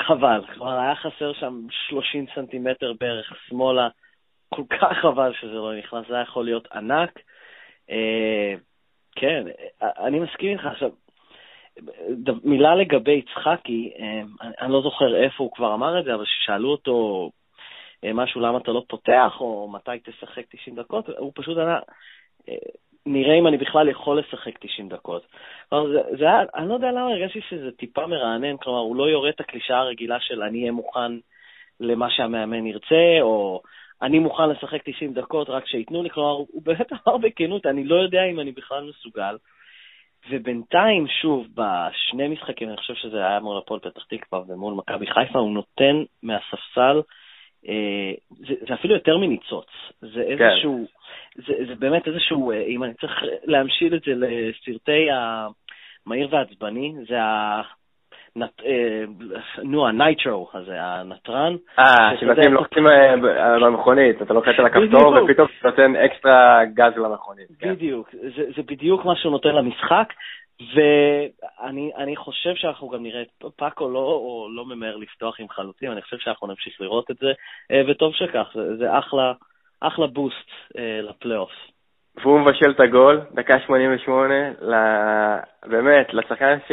חבל, 0.08 0.42
כלומר, 0.54 0.80
היה 0.80 0.96
חסר 0.96 1.34
שם 1.34 1.62
30 1.90 2.26
סנטימטר 2.36 2.94
בערך 3.00 3.34
שמאלה, 3.48 3.90
כל 4.50 4.64
כך 4.70 4.98
חבל 5.02 5.34
שזה 5.34 5.54
לא 5.54 5.74
נכנס, 5.78 6.08
זה 6.08 6.14
היה 6.14 6.24
יכול 6.24 6.46
להיות 6.46 6.68
ענק. 6.72 7.20
כן, 9.16 9.44
אני 9.82 10.20
מסכים 10.20 10.52
איתך. 10.52 10.66
עכשיו, 10.66 10.90
מילה 12.44 12.76
לגבי 12.76 13.12
יצחקי, 13.12 13.92
אני, 14.00 14.24
אני 14.62 14.74
לא 14.74 14.82
זוכר 14.82 15.24
איפה 15.24 15.44
הוא 15.44 15.52
כבר 15.52 15.74
אמר 15.74 16.00
את 16.00 16.06
זה, 16.06 16.14
אבל 16.14 16.26
כששאלו 16.26 16.72
אותו 16.72 17.30
משהו 18.14 18.42
למה 18.42 18.58
אתה 18.58 18.72
לא 18.72 18.84
פותח, 18.88 19.38
או 19.40 19.70
מתי 19.74 19.92
תשחק 20.04 20.44
90 20.50 20.76
דקות, 20.76 21.10
הוא 21.10 21.32
פשוט 21.36 21.58
ענה, 21.58 21.80
נראה 23.06 23.40
אם 23.40 23.48
אני 23.48 23.58
בכלל 23.58 23.90
יכול 23.90 24.20
לשחק 24.20 24.58
90 24.60 24.90
דקות. 24.90 25.26
כלומר, 25.70 25.90
זה, 25.92 26.18
זה 26.18 26.24
היה, 26.24 26.42
אני 26.56 26.70
לא 26.70 26.74
יודע 26.74 26.92
למה 26.92 27.08
הרגשתי 27.08 27.42
שזה 27.50 27.72
טיפה 27.72 28.08
מרענן, 28.08 28.58
כלומר, 28.58 28.80
הוא 28.80 28.96
לא 28.96 29.10
יורד 29.10 29.30
את 29.36 29.40
הקלישאה 29.40 29.78
הרגילה 29.80 30.20
של 30.20 30.44
אני 30.44 30.60
אהיה 30.60 30.72
מוכן 30.72 31.12
למה 31.80 32.10
שהמאמן 32.10 32.66
ירצה, 32.66 33.18
או 33.22 33.62
אני 34.02 34.20
מוכן 34.20 34.50
לשחק 34.50 34.82
90 34.84 35.14
דקות 35.14 35.50
רק 35.50 35.68
שייתנו 35.68 36.04
לי, 36.04 36.10
כלומר, 36.10 36.32
הוא 36.32 36.62
באמת 36.66 36.88
אמר 37.08 37.18
בכנות, 37.18 37.66
אני 37.66 37.84
לא 37.84 37.96
יודע 37.96 38.24
אם 38.24 38.40
אני 38.40 38.52
בכלל 38.52 38.90
מסוגל. 38.90 39.38
ובינתיים, 40.30 41.08
שוב, 41.22 41.48
בשני 41.54 42.28
משחקים, 42.28 42.70
אני 42.70 42.78
חושב 42.78 42.94
שזה 42.94 43.18
היה 43.18 43.40
מול 43.40 43.58
הפועל 43.58 43.80
פתח 43.80 44.04
תקווה 44.10 44.42
ומול 44.48 44.74
מכבי 44.74 45.08
חיפה, 45.08 45.40
הוא 45.40 45.52
נותן 45.52 46.04
מהספסל, 46.24 47.02
אה, 47.68 48.12
זה, 48.30 48.54
זה 48.68 48.74
אפילו 48.74 48.94
יותר 48.94 49.18
מניצוץ. 49.18 49.68
זה 50.02 50.24
כן. 50.38 50.50
איזשהו, 50.50 50.86
כן. 50.88 51.42
זה, 51.42 51.54
זה 51.68 51.76
באמת 51.76 52.08
איזשהו, 52.08 52.52
אה, 52.52 52.62
אם 52.62 52.84
אני 52.84 52.94
צריך 52.94 53.12
להמשיל 53.44 53.96
את 53.96 54.02
זה 54.02 54.12
לסרטי 54.16 55.08
המהיר 55.12 56.28
והעצבני, 56.32 56.94
זה 57.10 57.22
ה... 57.22 57.62
נת, 58.36 58.62
אה, 58.66 59.04
נו, 59.64 59.88
הנייטרו 59.88 60.50
הזה, 60.54 60.76
הנתרן. 60.78 61.56
אה, 61.80 62.18
שבעצם 62.20 62.54
לוחצים 62.54 62.88
אה, 62.88 63.14
על 63.56 63.64
המכונית, 63.64 64.22
אתה 64.22 64.34
לוחץ 64.34 64.54
על 64.58 64.66
הכפתור 64.66 65.14
ופתאום 65.24 65.48
אתה 65.60 65.68
נותן 65.68 65.96
אקסטרה 65.96 66.66
גז 66.74 66.98
למכונית. 66.98 67.48
כן. 67.60 67.74
בדיוק, 67.74 68.10
זה, 68.12 68.44
זה 68.56 68.62
בדיוק 68.68 69.06
מה 69.06 69.16
שהוא 69.16 69.32
נותן 69.32 69.56
למשחק, 69.56 70.14
ואני 70.76 72.16
חושב 72.16 72.56
שאנחנו 72.56 72.90
גם 72.90 73.04
נראה 73.04 73.24
פאקו 73.56 73.90
לא, 73.90 74.48
לא 74.56 74.66
ממהר 74.66 74.96
לפתוח 74.96 75.40
עם 75.40 75.50
חלוצים, 75.50 75.92
אני 75.92 76.02
חושב 76.02 76.18
שאנחנו 76.18 76.48
נמשיך 76.48 76.82
לראות 76.82 77.12
את 77.12 77.18
זה, 77.18 77.32
אה, 77.72 77.82
וטוב 77.88 78.14
שכך, 78.14 78.48
זה, 78.54 78.78
זה 78.78 78.98
אחלה, 79.00 79.34
אחלה 79.82 80.08
בוסט 80.08 80.52
לפלייאוף. 80.76 81.52
והוא 82.24 82.40
מבשל 82.40 82.72
את 82.72 82.80
הגול, 82.80 83.22
דקה 83.34 83.60
88, 83.60 84.34
באמת, 85.66 86.14
לשחקן 86.14 86.58
ש... 86.68 86.72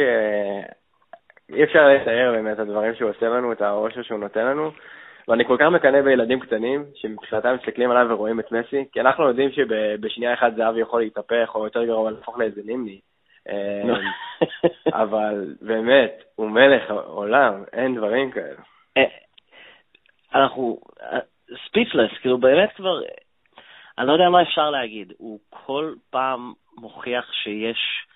אי 1.53 1.63
אפשר 1.63 1.87
לתאר 1.87 2.31
באמת 2.31 2.53
את 2.53 2.59
הדברים 2.59 2.95
שהוא 2.95 3.09
עושה 3.09 3.29
לנו, 3.29 3.51
את 3.51 3.61
העושר 3.61 4.03
שהוא 4.03 4.19
נותן 4.19 4.45
לנו. 4.45 4.71
ואני 5.27 5.45
כל 5.45 5.57
כך 5.59 5.65
מקנא 5.65 6.01
בילדים 6.01 6.39
קטנים, 6.39 6.85
שמבחינתם 6.95 7.55
מסתכלים 7.55 7.91
עליו 7.91 8.07
ורואים 8.09 8.39
את 8.39 8.51
מסי, 8.51 8.85
כי 8.91 9.01
אנחנו 9.01 9.27
יודעים 9.27 9.51
שבשנייה 9.51 10.33
אחת 10.33 10.55
זהבי 10.55 10.79
יכול 10.79 11.01
להתהפך, 11.01 11.51
או 11.55 11.65
יותר 11.65 11.85
גרוע, 11.85 12.11
להפוך 12.11 12.39
לאיזה 12.39 12.61
נימני. 12.65 12.99
אמ, 13.49 13.89
אבל 15.03 15.55
באמת, 15.61 16.23
הוא 16.35 16.49
מלך 16.49 16.91
עולם, 16.91 17.63
אין 17.73 17.95
דברים 17.95 18.31
כאלה. 18.31 18.61
אה, 18.97 19.03
אנחנו 20.35 20.79
ספיצלס, 21.67 22.11
כאילו 22.21 22.37
באמת 22.37 22.69
כבר, 22.75 23.01
אני 23.97 24.07
לא 24.07 24.13
יודע 24.13 24.29
מה 24.29 24.41
אפשר 24.41 24.69
להגיד, 24.69 25.13
הוא 25.17 25.39
כל 25.49 25.93
פעם 26.09 26.53
מוכיח 26.77 27.33
שיש 27.33 28.07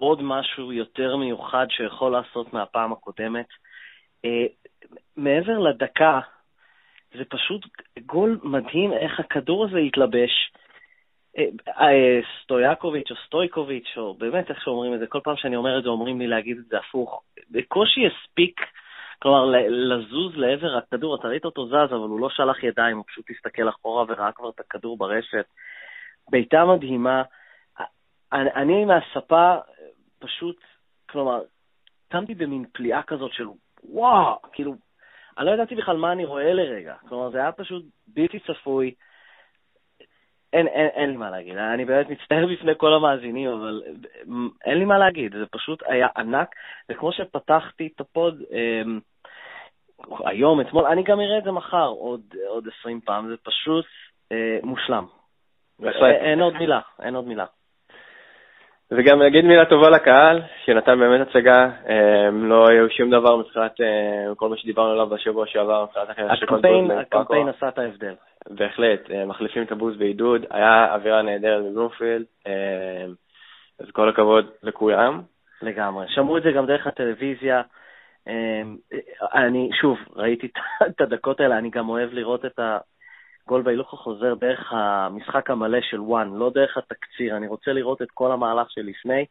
עוד 0.00 0.22
משהו 0.22 0.72
יותר 0.72 1.16
מיוחד 1.16 1.66
שיכול 1.70 2.12
לעשות 2.12 2.52
מהפעם 2.52 2.92
הקודמת. 2.92 3.46
אה, 4.24 4.46
מעבר 5.16 5.58
לדקה, 5.58 6.20
זה 7.18 7.24
פשוט 7.28 7.66
גול 8.06 8.40
מדהים 8.42 8.92
איך 8.92 9.20
הכדור 9.20 9.64
הזה 9.64 9.78
התלבש. 9.78 10.52
אה, 11.38 11.44
אה, 11.68 12.20
סטויאקוביץ' 12.42 13.10
או 13.10 13.16
סטויקוביץ', 13.26 13.94
או 13.96 14.14
באמת 14.14 14.50
איך 14.50 14.62
שאומרים 14.62 14.94
את 14.94 14.98
זה, 14.98 15.06
כל 15.06 15.20
פעם 15.24 15.36
שאני 15.36 15.56
אומר 15.56 15.78
את 15.78 15.82
זה 15.82 15.88
אומרים 15.88 16.18
לי 16.18 16.26
להגיד 16.26 16.58
את 16.58 16.64
זה 16.64 16.78
הפוך. 16.78 17.22
בקושי 17.50 18.00
הספיק, 18.06 18.60
כלומר, 19.22 19.44
לזוז 19.68 20.36
לעבר 20.36 20.76
הכדור, 20.76 21.16
אתה 21.16 21.28
ראית 21.28 21.44
אותו 21.44 21.66
זז, 21.66 21.92
אבל 21.92 22.08
הוא 22.08 22.20
לא 22.20 22.30
שלח 22.30 22.64
ידיים, 22.64 22.96
הוא 22.96 23.04
פשוט 23.08 23.24
הסתכל 23.30 23.68
אחורה 23.68 24.04
וראה 24.08 24.32
כבר 24.32 24.50
את 24.50 24.60
הכדור 24.60 24.98
ברשת. 24.98 25.46
בעיטה 26.30 26.64
מדהימה. 26.64 27.22
אני, 28.32 28.50
אני 28.54 28.84
מהספה 28.84 29.56
פשוט, 30.20 30.56
כלומר, 31.10 31.42
קמתי 32.08 32.34
במין 32.34 32.64
פליאה 32.72 33.02
כזאת 33.02 33.32
של 33.32 33.46
וואו, 33.84 34.38
כאילו, 34.52 34.74
אני 35.38 35.46
לא 35.46 35.50
ידעתי 35.50 35.74
בכלל 35.74 35.96
מה 35.96 36.12
אני 36.12 36.24
רואה 36.24 36.52
לרגע. 36.52 36.94
כלומר, 37.08 37.30
זה 37.30 37.38
היה 37.38 37.52
פשוט 37.52 37.84
בלתי 38.06 38.38
צפוי. 38.40 38.94
אין, 40.52 40.66
אין, 40.66 40.86
אין 40.86 41.10
לי 41.10 41.16
מה 41.16 41.30
להגיד, 41.30 41.56
אני 41.56 41.84
באמת 41.84 42.08
מצטער 42.08 42.46
בפני 42.46 42.72
כל 42.76 42.94
המאזינים, 42.94 43.50
אבל 43.50 43.82
אין 44.64 44.78
לי 44.78 44.84
מה 44.84 44.98
להגיד, 44.98 45.32
זה 45.32 45.46
פשוט 45.50 45.82
היה 45.86 46.08
ענק, 46.16 46.54
וכמו 46.88 47.12
שפתחתי 47.12 47.88
את 47.94 48.00
הפוד 48.00 48.42
אמ, 48.50 49.00
היום, 50.24 50.60
אתמול, 50.60 50.86
אני 50.86 51.02
גם 51.02 51.20
אראה 51.20 51.38
את 51.38 51.44
זה 51.44 51.50
מחר 51.50 51.86
עוד, 51.86 52.20
עוד 52.48 52.68
20 52.80 53.00
פעם, 53.00 53.28
זה 53.28 53.36
פשוט 53.42 53.84
אה, 54.32 54.58
מושלם. 54.62 55.06
אין 56.10 56.40
עוד 56.40 56.54
מילה, 56.54 56.80
אין 57.02 57.14
עוד 57.14 57.24
מילה. 57.24 57.46
וגם 58.92 59.18
להגיד 59.18 59.44
מילה 59.44 59.64
טובה 59.64 59.90
לקהל, 59.90 60.42
שנתן 60.64 60.98
באמת 60.98 61.28
הצגה, 61.28 61.70
הם 62.28 62.48
לא 62.48 62.68
היו 62.68 62.90
שום 62.90 63.10
דבר 63.10 63.36
מבחינת 63.36 63.80
אה, 63.80 64.34
כל 64.36 64.48
מה 64.48 64.56
שדיברנו 64.56 64.90
עליו 64.90 65.06
בשבוע 65.06 65.46
שעבר, 65.46 65.84
מבחינת 65.84 66.42
הקמפיין, 66.42 66.90
הקמפיין 66.90 67.48
עשה 67.48 67.68
את 67.68 67.78
ההבדל. 67.78 68.14
בהחלט, 68.50 69.10
אה, 69.10 69.26
מחליפים 69.26 69.62
את 69.62 69.72
הבוז 69.72 69.96
בעידוד, 69.96 70.46
היה 70.50 70.94
אווירה 70.94 71.22
נהדרת 71.22 71.64
בבלומפילד, 71.64 72.24
אה, 72.46 73.04
אז 73.80 73.90
כל 73.92 74.08
הכבוד 74.08 74.50
לכולם. 74.62 75.22
לגמרי. 75.62 76.06
שמעו 76.08 76.38
את 76.38 76.42
זה 76.42 76.52
גם 76.52 76.66
דרך 76.66 76.86
הטלוויזיה, 76.86 77.62
אני, 79.34 79.70
שוב, 79.80 79.98
ראיתי 80.16 80.48
את 80.90 81.00
הדקות 81.00 81.40
האלה, 81.40 81.58
אני 81.58 81.70
גם 81.70 81.88
אוהב 81.88 82.12
לראות 82.12 82.44
את 82.44 82.58
הגול 83.50 83.62
בהילוך 83.62 83.94
החוזר 83.94 84.34
דרך 84.34 84.72
המשחק 84.72 85.50
המלא 85.50 85.78
של 85.80 86.00
וואן, 86.00 86.34
לא 86.34 86.50
דרך 86.54 86.78
התקציר, 86.78 87.36
אני 87.36 87.46
רוצה 87.46 87.72
לראות 87.72 88.02
את 88.02 88.10
כל 88.10 88.32
המהלך 88.32 88.70
שלפני. 88.70 89.24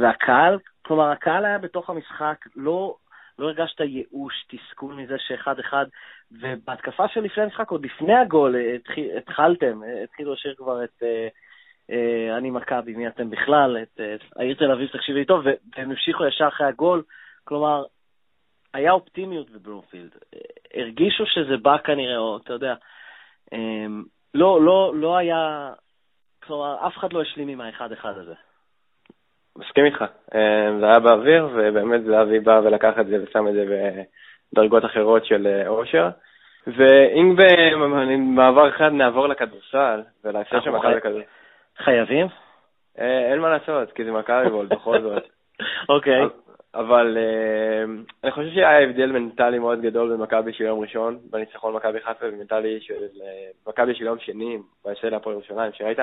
והקהל, 0.00 0.58
כלומר, 0.82 1.10
הקהל 1.10 1.44
היה 1.44 1.58
בתוך 1.58 1.90
המשחק, 1.90 2.36
לא, 2.56 2.96
לא 3.38 3.46
הרגשת 3.46 3.80
ייאוש, 3.80 4.46
תסכול 4.48 4.94
מזה 4.94 5.14
שאחד-אחד, 5.18 5.86
ובהתקפה 6.32 7.08
של 7.08 7.20
לפני 7.20 7.42
המשחק, 7.42 7.70
עוד 7.70 7.84
לפני 7.84 8.14
הגול, 8.14 8.56
התחלתם, 9.16 9.80
התחילו 10.04 10.32
לשיר 10.32 10.54
כבר 10.56 10.84
את 10.84 11.02
אה, 11.90 12.36
אני 12.36 12.50
מכבי, 12.50 12.94
מי 12.94 13.08
אתם 13.08 13.30
בכלל, 13.30 13.76
את 13.82 14.00
העיר 14.36 14.54
תל 14.54 14.72
אביב, 14.72 14.88
תקשיבי 14.88 15.24
טוב, 15.24 15.44
והם 15.44 15.90
המשיכו 15.90 16.26
ישר 16.26 16.48
אחרי 16.48 16.66
הגול, 16.66 17.02
כלומר, 17.44 17.84
היה 18.74 18.92
אופטימיות 18.92 19.50
בבלומפילד. 19.50 20.10
הרגישו 20.74 21.26
שזה 21.26 21.56
בא 21.56 21.78
כנראה, 21.78 22.18
או 22.18 22.36
אתה 22.36 22.52
יודע, 22.52 22.74
אמ, 23.52 24.02
לא, 24.34 24.62
לא, 24.62 24.92
לא 24.94 25.16
היה, 25.16 25.72
כלומר, 26.42 26.86
אף 26.86 26.96
אחד 26.96 27.12
לא 27.12 27.22
השלים 27.22 27.48
עם 27.48 27.60
האחד-אחד 27.60 28.18
הזה. 28.18 28.34
מסכים 29.56 29.84
איתך. 29.84 30.04
אמ, 30.34 30.80
זה 30.80 30.86
היה 30.86 30.98
באוויר, 30.98 31.48
ובאמת 31.54 32.04
זהבי 32.04 32.40
בא 32.40 32.60
ולקח 32.64 32.98
את 33.00 33.06
זה 33.06 33.16
ושם 33.22 33.48
את 33.48 33.52
זה 33.52 33.64
בדרגות 34.52 34.84
אחרות 34.84 35.26
של 35.26 35.46
אה, 35.46 35.68
אושר. 35.68 36.08
ואם 36.66 37.36
במעבר 37.36 38.68
אחד 38.68 38.92
נעבור 38.92 39.28
לכדורסל, 39.28 40.02
ולהפסד 40.24 40.62
של 40.62 40.70
מכבי 40.70 41.00
כדורסל. 41.00 41.26
חייבים? 41.78 42.26
אה, 42.98 43.32
אין 43.32 43.38
מה 43.38 43.48
לעשות, 43.50 43.92
כי 43.92 44.04
זה 44.04 44.12
מכבי 44.12 44.46
וולד 44.48 44.68
בכל 44.68 45.00
זאת. 45.00 45.22
אוקיי. 45.94 46.22
אבל 46.74 47.18
אה, 47.18 47.84
אני 48.24 48.32
חושב 48.32 48.50
שהיה 48.54 48.82
הבדל 48.82 49.12
מנטלי 49.12 49.58
מאוד 49.58 49.80
גדול 49.80 50.16
במכבי 50.16 50.52
של 50.52 50.64
יום 50.64 50.80
ראשון, 50.80 51.18
בניצחון 51.30 51.74
מכבי 51.74 52.00
חיפה, 52.00 52.26
ומנטלי 52.26 52.80
של 52.80 52.94
אה, 52.94 53.48
מכבי 53.66 53.94
של 53.94 54.04
יום 54.04 54.18
שני, 54.18 54.58
בהפסד 54.84 55.08
להפועל 55.08 55.34
ירושלים, 55.36 55.72
שראית 55.72 55.98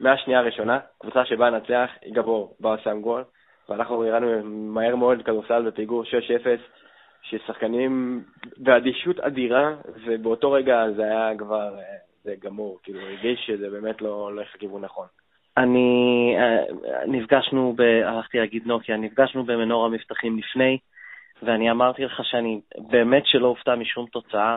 מהשנייה 0.00 0.40
הראשונה, 0.40 0.78
קבוצה 0.98 1.24
שבאה 1.24 1.50
לנצח, 1.50 1.90
יגבור, 2.02 2.56
בא 2.60 2.76
שם 2.76 3.00
גול, 3.00 3.24
ואנחנו 3.68 4.04
הראינו 4.04 4.42
מהר 4.44 4.96
מאוד 4.96 5.22
כדורסל 5.22 5.62
בפיגור 5.62 6.02
6-0, 6.02 6.06
ששחקנים 7.22 8.24
באדישות 8.56 9.20
אדירה, 9.20 9.74
ובאותו 10.06 10.52
רגע 10.52 10.84
זה 10.96 11.02
היה 11.02 11.38
כבר, 11.38 11.74
זה 12.24 12.34
גמור, 12.38 12.78
כאילו, 12.82 13.00
הרגיש 13.00 13.46
שזה 13.46 13.70
באמת 13.70 14.02
לא 14.02 14.08
הולך 14.08 14.54
לכיוון 14.54 14.84
נכון. 14.84 15.06
אני, 15.56 16.34
אה, 16.38 16.64
נפגשנו, 17.06 17.74
ב, 17.76 17.80
הלכתי 17.80 18.38
להגיד 18.38 18.66
נוקיה, 18.66 18.96
נפגשנו 18.96 19.44
במנור 19.44 19.86
המבטחים 19.86 20.38
לפני, 20.38 20.78
ואני 21.42 21.70
אמרתי 21.70 22.04
לך 22.04 22.20
שאני 22.24 22.60
באמת 22.78 23.26
שלא 23.26 23.46
הופתע 23.46 23.74
משום 23.74 24.06
תוצאה. 24.06 24.56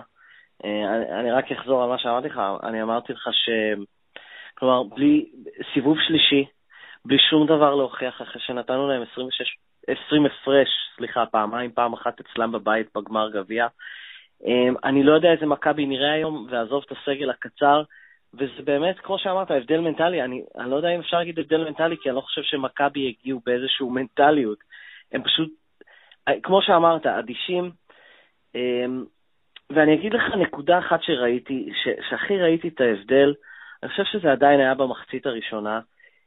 אה, 0.66 1.20
אני, 1.20 1.32
רק 1.32 1.52
אחזור 1.52 1.84
על 1.84 1.90
מה 1.90 1.98
שאמרתי 1.98 2.28
לך, 2.28 2.42
אני 2.64 2.82
אמרתי 2.82 3.14
לך 3.14 3.30
ש... 3.32 3.50
כלומר, 4.58 4.84
בלי 4.84 5.26
סיבוב 5.74 5.98
שלישי, 6.08 6.46
בלי 7.06 7.18
שום 7.30 7.48
דבר 7.48 7.76
להוכיח, 7.76 8.22
אחרי 8.22 8.42
שנתנו 8.42 8.88
להם 8.88 9.02
26, 9.12 9.56
20 10.08 10.26
הפרש, 10.26 10.70
סליחה, 10.96 11.26
פעמיים, 11.26 11.72
פעם 11.72 11.94
אחת 11.94 12.20
אצלם 12.20 12.52
בבית 12.52 12.88
בגמר 12.96 13.30
גביע. 13.30 13.68
אה, 14.46 14.70
אני 14.84 15.04
לא 15.04 15.14
יודע 15.14 15.32
איזה 15.32 15.46
מכבי 15.46 15.86
נראה 15.86 16.12
היום, 16.12 16.48
ועזוב 16.50 16.84
את 16.86 16.98
הסגל 16.98 17.30
הקצר, 17.30 17.84
וזה 18.34 18.62
באמת, 18.64 19.00
כמו 19.00 19.20
שאמרת, 19.20 19.52
הבדל 19.52 19.80
מנטלי. 19.80 20.22
אני, 20.22 20.44
אני 20.58 20.70
לא 20.70 20.76
יודע 20.76 20.90
אם 20.90 21.00
אפשר 21.00 21.18
להגיד 21.18 21.40
הבדל 21.40 21.64
מנטלי, 21.64 21.98
כי 22.02 22.10
אני 22.10 22.16
לא 22.16 22.22
חושב 22.22 22.42
שמכבי 22.42 23.08
הגיעו 23.08 23.42
באיזושהי 23.46 23.88
מנטליות. 23.90 24.58
הם 25.12 25.24
פשוט, 25.24 25.50
כמו 26.44 26.62
שאמרת, 26.62 27.06
אדישים. 27.06 27.72
אמ, 28.56 29.06
ואני 29.70 29.94
אגיד 29.94 30.14
לך 30.14 30.24
נקודה 30.36 30.80
אחת 30.80 31.04
שראיתי, 31.04 31.70
ש, 31.84 32.10
שהכי 32.10 32.38
ראיתי 32.38 32.68
את 32.68 32.82
ההבדל, 32.82 33.34
אני 33.84 33.92
חושב 33.92 34.04
שזה 34.04 34.32
עדיין 34.32 34.60
היה 34.60 34.76
במחצית 34.76 35.26
הראשונה, 35.26 35.80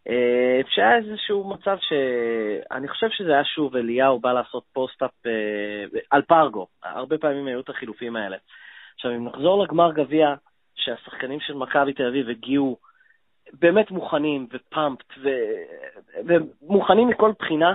אה, 0.09 0.61
שהיה 0.69 0.97
איזשהו 0.97 1.51
מצב 1.51 1.77
ש... 1.81 1.93
אני 2.71 2.89
חושב 2.89 3.11
שזה 3.11 3.33
היה 3.33 3.45
שוב, 3.45 3.77
אליהו 3.77 4.21
בא 4.21 4.33
לעשות 4.33 4.65
פוסט-אפ 4.73 5.27
אה, 5.27 6.01
על 6.11 6.23
פרגו, 6.23 6.67
הרבה 6.83 7.19
פעמים 7.19 7.47
היו 7.47 7.61
את 7.61 7.69
החילופים 7.69 8.17
האלה. 8.17 8.37
עכשיו, 8.95 9.11
אם 9.11 9.25
נחזור 9.25 9.65
לגמר 9.65 9.93
גביע, 9.93 10.35
שהשחקנים 10.77 11.41
של 11.41 11.55
מכבי 11.55 11.93
תל 11.93 12.07
אביב 12.07 12.29
הגיעו 12.29 12.77
באמת 13.53 13.91
מוכנים 13.91 14.47
ופאמפט 14.53 15.13
ו... 15.23 15.29
ומוכנים 16.27 17.09
מכל 17.09 17.33
בחינה. 17.39 17.75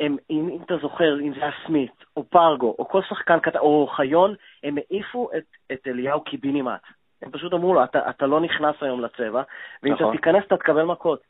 הם, 0.00 0.16
אם, 0.30 0.48
אם 0.52 0.62
אתה 0.66 0.76
זוכר, 0.82 1.20
אם 1.20 1.34
זה 1.34 1.40
היה 1.40 1.52
סמית, 1.66 2.04
או 2.16 2.24
פרגו, 2.24 2.76
או 2.78 2.88
כל 2.88 3.02
שחקן 3.08 3.40
קטן, 3.40 3.58
או 3.58 3.86
חיון, 3.96 4.34
הם 4.62 4.76
העיפו 4.78 5.30
את, 5.36 5.44
את 5.72 5.86
אליהו 5.86 6.20
קיבינימט. 6.20 6.80
הם 7.22 7.30
פשוט 7.30 7.52
אמרו 7.52 7.74
לו, 7.74 7.84
אתה, 7.84 8.10
אתה 8.10 8.26
לא 8.26 8.40
נכנס 8.40 8.74
היום 8.80 9.00
לצבע, 9.00 9.42
ואם 9.82 9.92
נכון. 9.92 10.08
אתה 10.08 10.16
תיכנס 10.16 10.44
אתה 10.46 10.56
תקבל 10.56 10.82
מכות. 10.82 11.20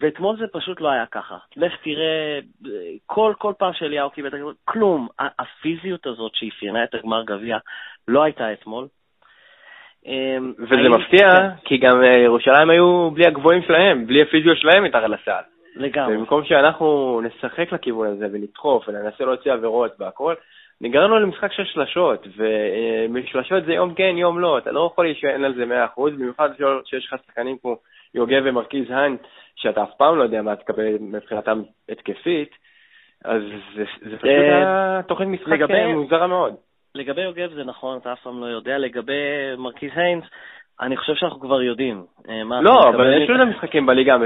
ואתמול 0.00 0.36
זה 0.38 0.44
פשוט 0.52 0.80
לא 0.80 0.88
היה 0.88 1.06
ככה. 1.06 1.38
לך 1.56 1.72
תראה, 1.82 2.38
כל, 3.06 3.34
כל 3.38 3.52
פעם 3.58 3.72
שאליהו 3.72 4.10
קיבל 4.10 4.28
את 4.28 4.34
הגמר, 4.34 4.52
כלום. 4.64 5.08
הפיזיות 5.18 6.06
הזאת 6.06 6.32
שאפיינה 6.34 6.84
את 6.84 6.94
הגמר 6.94 7.24
גביע 7.24 7.58
לא 8.08 8.22
הייתה 8.22 8.52
אתמול. 8.52 8.88
אמ, 10.06 10.52
וזה 10.58 10.88
מפתיע, 10.88 11.28
כן. 11.30 11.48
כי 11.64 11.78
גם 11.78 12.02
אה, 12.02 12.18
ירושלים 12.18 12.70
היו 12.70 13.10
בלי 13.10 13.26
הגבוהים 13.26 13.62
שלהם, 13.62 14.06
בלי 14.06 14.22
הפיזיו 14.22 14.56
שלהם 14.56 14.84
מתחת 14.84 15.08
לסל. 15.08 15.42
לגמרי. 15.76 16.16
ובמקום 16.16 16.44
שאנחנו 16.44 17.20
נשחק 17.24 17.72
לכיוון 17.72 18.06
הזה 18.06 18.26
ונדחוף 18.32 18.88
וננסה 18.88 19.24
להוציא 19.24 19.52
עבירות 19.52 19.92
והכל, 19.98 20.34
נגררנו 20.80 21.18
למשחק 21.18 21.52
של 21.52 21.64
שלשות, 21.64 22.26
ומשלשות 22.36 23.64
זה 23.64 23.72
יום 23.72 23.94
כן, 23.94 24.14
יום 24.16 24.38
לא, 24.38 24.58
אתה 24.58 24.72
לא 24.72 24.90
יכול 24.92 25.04
להישען 25.04 25.44
על 25.44 25.54
זה 25.54 25.64
100%, 25.96 26.00
במיוחד 26.00 26.48
שיש 26.84 27.06
לך 27.06 27.20
שחקנים 27.26 27.56
כמו 27.62 27.76
יוגב 28.14 28.42
ומרכיז 28.44 28.90
האן, 28.90 29.16
שאתה 29.56 29.82
אף 29.82 29.90
פעם 29.96 30.18
לא 30.18 30.22
יודע 30.22 30.42
מה 30.42 30.56
תקבל 30.56 30.96
מבחינתם 31.00 31.62
התקפית, 31.88 32.50
אז 33.24 33.42
זה, 33.76 33.84
פשוט 34.16 34.24
אה, 34.24 34.56
היה 34.56 35.00
תוכנית 35.08 35.40
משחק 35.40 35.58
מוזרה 35.94 36.26
מאוד. 36.26 36.54
לגבי 36.96 37.22
יוגב 37.22 37.52
זה 37.54 37.64
נכון, 37.64 37.98
אתה 37.98 38.12
אף 38.12 38.20
פעם 38.22 38.40
לא 38.40 38.46
יודע. 38.46 38.78
לגבי 38.78 39.12
מרכיז 39.58 39.90
היינס, 39.94 40.24
אני 40.80 40.96
חושב 40.96 41.14
שאנחנו 41.14 41.40
כבר 41.40 41.62
יודעים. 41.62 42.04
אה, 42.28 42.60
לא, 42.62 42.88
אבל 42.88 43.22
יש 43.22 43.30
עוד 43.30 43.44
משחקים 43.44 43.86
בליגה 43.86 44.16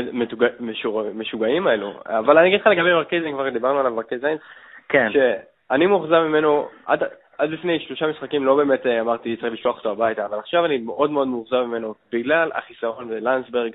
המשוגעים 1.14 1.66
האלו. 1.66 1.92
אבל 2.06 2.38
אני 2.38 2.48
אגיד 2.48 2.60
לך 2.60 2.66
לגבי 2.66 2.92
מרכיז, 2.92 3.24
אם 3.24 3.32
כבר 3.32 3.48
דיברנו 3.48 3.78
עליו, 3.78 3.94
מרכיז 3.94 4.24
היינס, 4.24 4.40
כן. 4.88 5.08
שאני 5.12 5.86
מאוכזב 5.86 6.22
ממנו, 6.22 6.68
עד, 6.86 7.02
עד 7.38 7.50
לפני 7.50 7.80
שלושה 7.80 8.06
משחקים 8.06 8.44
לא 8.44 8.56
באמת 8.56 8.86
אה, 8.86 9.00
אמרתי 9.00 9.36
צריך 9.36 9.52
לשלוח 9.52 9.76
אותו 9.76 9.90
הביתה, 9.90 10.26
אבל 10.26 10.38
עכשיו 10.38 10.64
אני 10.64 10.78
מאוד 10.78 11.10
מאוד 11.10 11.28
מאוכזב 11.28 11.62
ממנו, 11.62 11.94
בגלל 12.12 12.50
החיסרון 12.54 13.08
בלנסברג. 13.08 13.72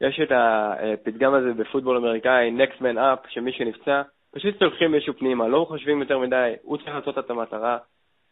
יש 0.00 0.20
את 0.20 0.32
הפתגם 0.34 1.34
הזה 1.34 1.52
בפוטבול 1.52 1.96
אמריקאי, 1.96 2.50
next 2.58 2.80
man 2.80 2.96
up, 2.96 3.28
שמי 3.28 3.52
שנפצע, 3.52 4.02
פשוט 4.34 4.58
צולחים 4.58 4.92
מישהו 4.92 5.14
פנימה, 5.14 5.48
לא 5.48 5.66
חושבים 5.68 6.00
יותר 6.00 6.18
מדי, 6.18 6.52
הוא 6.62 6.76
צריך 6.76 6.94
לעשות 6.94 7.18
את 7.18 7.30
המטרה, 7.30 7.78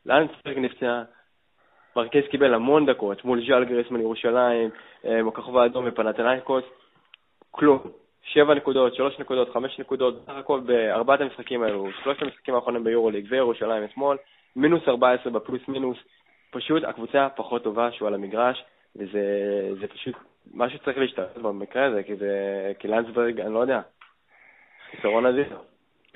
לנסברג 0.06 0.58
נפצע, 0.58 1.02
מרקס 1.96 2.26
קיבל 2.30 2.54
המון 2.54 2.86
דקות 2.86 3.24
מול 3.24 3.46
ז'אל 3.46 3.64
גרסמן 3.64 4.00
ירושלים, 4.00 4.70
אה, 5.04 5.20
הכוכב 5.28 5.56
האדום 5.56 5.84
ופנתנייקוס, 5.88 6.64
כלום. 7.50 7.78
שבע 8.24 8.54
נקודות, 8.54 8.94
שלוש 8.94 9.18
נקודות, 9.18 9.52
חמש 9.52 9.78
נקודות, 9.78 10.22
בסך 10.22 10.36
הכל 10.36 10.60
בארבעת 10.60 11.20
המשחקים 11.20 11.62
האלו, 11.62 11.88
שלושת 12.02 12.22
המשחקים 12.22 12.54
האחרונים 12.54 12.84
ביורוליג 12.84 13.26
וירושלים 13.28 13.84
אתמול, 13.84 14.16
מינוס 14.56 14.82
14 14.88 15.32
בפלוס 15.32 15.68
מינוס, 15.68 15.98
פשוט 16.50 16.84
הקבוצה 16.84 17.28
פחות 17.36 17.64
טובה 17.64 17.92
שהוא 17.92 18.08
על 18.08 18.14
המגרש, 18.14 18.64
וזה 18.96 19.86
פשוט 19.94 20.14
משהו 20.54 20.78
שצריך 20.78 20.98
להשתתף 20.98 21.38
במקרה 21.38 21.84
הזה, 21.84 22.02
כי 22.02 22.16
זה, 22.16 22.72
כי 22.78 22.88
לנסברג, 22.88 23.40
אני 23.40 23.54
לא 23.54 23.58
יודע, 23.58 23.80
חיסרון 24.90 25.26
אדיר. 25.26 25.56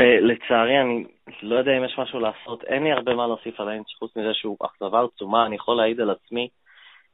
אה, 0.00 0.20
לצערי, 0.20 0.80
אני 0.80 1.04
לא 1.42 1.58
יודע 1.58 1.78
אם 1.78 1.84
יש 1.84 1.98
משהו 1.98 2.20
לעשות. 2.20 2.64
אין 2.64 2.84
לי 2.84 2.92
הרבה 2.92 3.14
מה 3.14 3.26
להוסיף 3.26 3.60
על 3.60 3.68
היינס 3.68 3.94
חוץ 3.98 4.16
מזה 4.16 4.34
שהוא 4.34 4.56
אכזבה 4.66 5.02
עצומה. 5.04 5.46
אני 5.46 5.56
יכול 5.56 5.76
להעיד 5.76 6.00
על 6.00 6.10
עצמי 6.10 6.48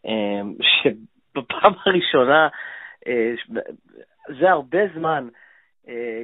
אה, 0.07 0.41
שבפעם 0.61 1.73
הראשונה, 1.87 2.49
אה, 3.07 3.33
זה 4.41 4.51
הרבה 4.51 4.79
זמן, 4.95 5.29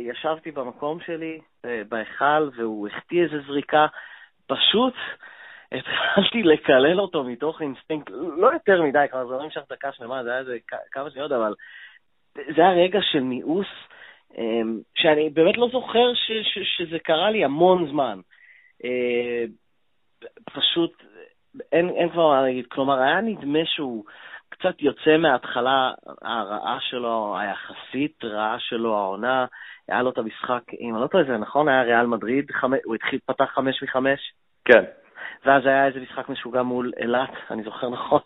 ישבתי 0.00 0.50
במקום 0.50 0.98
שלי, 1.06 1.40
בהיכל, 1.88 2.48
והוא 2.56 2.88
החטיא 2.88 3.22
איזה 3.22 3.40
זריקה. 3.46 3.86
פשוט 4.46 4.94
התחלתי 5.72 6.42
לקלל 6.42 7.00
אותו 7.00 7.24
מתוך 7.24 7.62
אינסטינקט, 7.62 8.10
לא 8.36 8.52
יותר 8.52 8.82
מדי, 8.82 9.06
כבר 9.10 9.26
זה 9.26 9.34
לא 9.34 9.42
נמשך 9.42 9.60
דקה 9.70 9.92
שלמה, 9.92 10.24
זה 10.24 10.30
היה 10.30 10.38
איזה 10.38 10.58
כמה 10.92 11.10
שניות, 11.10 11.32
אבל 11.32 11.54
זה 12.34 12.62
היה 12.62 12.72
רגע 12.72 12.98
של 13.02 13.20
מיאוס. 13.20 13.66
אמ, 14.38 14.78
שאני 14.94 15.30
באמת 15.30 15.56
לא 15.58 15.68
זוכר 15.72 16.14
ש, 16.14 16.30
ש, 16.42 16.58
שזה 16.76 16.98
קרה 16.98 17.30
לי 17.30 17.44
המון 17.44 17.90
זמן. 17.90 18.20
אה, 18.84 19.44
פשוט 20.52 21.02
אין, 21.72 21.88
אין 21.88 22.08
כבר 22.08 22.28
מה 22.28 22.42
להגיד. 22.42 22.66
כלומר, 22.66 23.00
היה 23.00 23.20
נדמה 23.20 23.58
שהוא 23.64 24.04
קצת 24.48 24.82
יוצא 24.82 25.16
מההתחלה 25.16 25.92
הרעה 26.22 26.78
שלו, 26.80 27.36
היחסית 27.38 28.24
רעה 28.24 28.56
שלו, 28.58 28.96
העונה, 28.96 29.46
היה 29.88 30.02
לו 30.02 30.10
את 30.10 30.18
המשחק, 30.18 30.62
אם 30.80 30.94
אני 30.94 31.02
לא 31.02 31.06
טועה, 31.06 31.24
זה 31.24 31.36
נכון? 31.36 31.68
היה 31.68 31.82
ריאל 31.82 32.06
מדריד, 32.06 32.50
חמ... 32.50 32.72
הוא 32.84 32.94
התחיל, 32.94 33.18
פתח 33.26 33.44
חמש 33.44 33.82
מחמש? 33.82 34.20
כן. 34.64 34.84
ואז 35.44 35.66
היה 35.66 35.86
איזה 35.86 36.00
משחק 36.00 36.28
משוגע 36.28 36.62
מול 36.62 36.92
אילת, 37.00 37.30
אני 37.50 37.62
זוכר 37.62 37.88
נכון. 37.88 38.20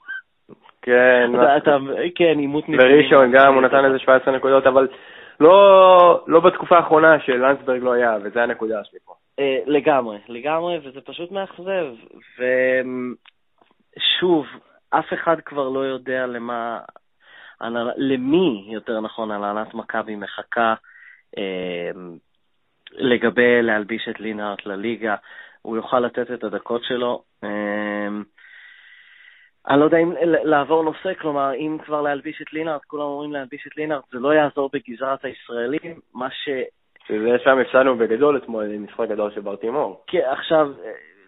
כן. 0.83 1.31
אתה, 1.57 1.77
כן, 2.15 2.39
עימות 2.39 2.69
נתונים. 2.69 2.97
בראשון 2.97 3.33
גם, 3.33 3.55
הוא 3.55 3.63
נתן 3.63 3.85
איזה 3.85 3.99
17 3.99 4.37
נקודות, 4.37 4.67
אבל 4.67 4.89
לא, 5.41 6.25
לא 6.27 6.41
בתקופה 6.41 6.77
האחרונה 6.77 7.21
שלנסברג 7.21 7.83
לא 7.83 7.93
היה, 7.93 8.17
וזה 8.23 8.43
הנקודה 8.43 8.85
שלי 8.85 8.99
פה. 9.05 9.15
אה, 9.39 9.59
לגמרי, 9.67 10.19
לגמרי, 10.29 10.79
וזה 10.85 11.01
פשוט 11.01 11.33
מאכזב. 11.33 11.87
ושוב, 13.97 14.47
אף 14.91 15.13
אחד 15.15 15.41
כבר 15.41 15.69
לא 15.69 15.81
יודע 15.81 16.27
למה, 16.27 16.81
למי, 17.97 18.65
יותר 18.73 19.01
נכון, 19.01 19.31
הנהלת 19.31 19.75
מכבי 19.75 20.17
מחכה 20.17 20.75
אה, 21.39 21.91
לגבי 22.93 23.63
להלביש 23.63 24.09
את 24.09 24.21
לינארט 24.21 24.67
לליגה. 24.67 25.15
הוא 25.63 25.77
יוכל 25.77 26.01
לתת 26.01 26.31
את 26.31 26.45
הדקות 26.45 26.85
שלו. 26.85 27.23
אני 29.69 29.81
לא 29.81 29.85
יודע 29.85 29.99
אם 29.99 30.13
לעבור 30.21 30.85
נושא, 30.85 31.15
כלומר, 31.15 31.55
אם 31.55 31.79
כבר 31.85 32.03
להלביש 32.03 32.43
את 32.43 32.53
לינארט, 32.53 32.85
כולם 32.85 33.03
אומרים 33.03 33.33
להלביש 33.33 33.67
את 33.67 33.77
לינארט, 33.77 34.05
זה 34.13 34.19
לא 34.19 34.35
יעזור 34.35 34.71
בגזרת 34.73 35.25
הישראלים, 35.25 36.01
מה 36.15 36.31
ש... 36.31 36.49
שזה 37.07 37.39
שם 37.45 37.59
הפסדנו 37.59 37.97
בגדול 37.97 38.37
אתמול, 38.37 38.65
עם 38.65 38.85
משחק 38.85 39.09
גדול 39.09 39.31
של 39.31 39.41
ברטימור. 39.41 40.05
כן, 40.07 40.23
עכשיו, 40.27 40.69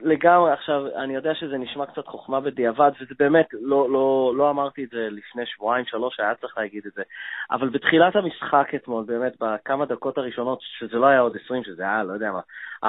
לגמרי, 0.01 0.53
עכשיו, 0.53 0.87
אני 0.97 1.15
יודע 1.15 1.35
שזה 1.35 1.59
נשמע 1.59 1.87
קצת 1.87 2.07
חוכמה 2.07 2.41
בדיעבד, 2.41 2.91
וזה 3.01 3.15
באמת, 3.19 3.47
לא, 3.53 3.91
לא, 3.91 4.33
לא 4.37 4.51
אמרתי 4.51 4.85
את 4.85 4.91
זה 4.91 5.09
לפני 5.11 5.47
שבועיים, 5.47 5.87
שלוש, 5.87 6.21
היה 6.21 6.35
צריך 6.35 6.59
להגיד 6.59 6.87
את 6.87 6.93
זה, 6.93 7.03
אבל 7.51 7.69
בתחילת 7.69 8.17
המשחק 8.17 8.69
אתמול, 8.75 9.05
באמת, 9.07 9.33
בכמה 9.41 9.87
דקות 9.87 10.19
הראשונות, 10.19 10.59
שזה 10.63 10.97
לא 10.97 11.07
היה 11.07 11.21
עוד 11.21 11.37
20, 11.45 11.65
שזה 11.65 11.83
היה, 11.83 12.05
לא 12.05 12.13
יודע 12.13 12.33
מה, 12.33 12.41
4-16 12.85 12.89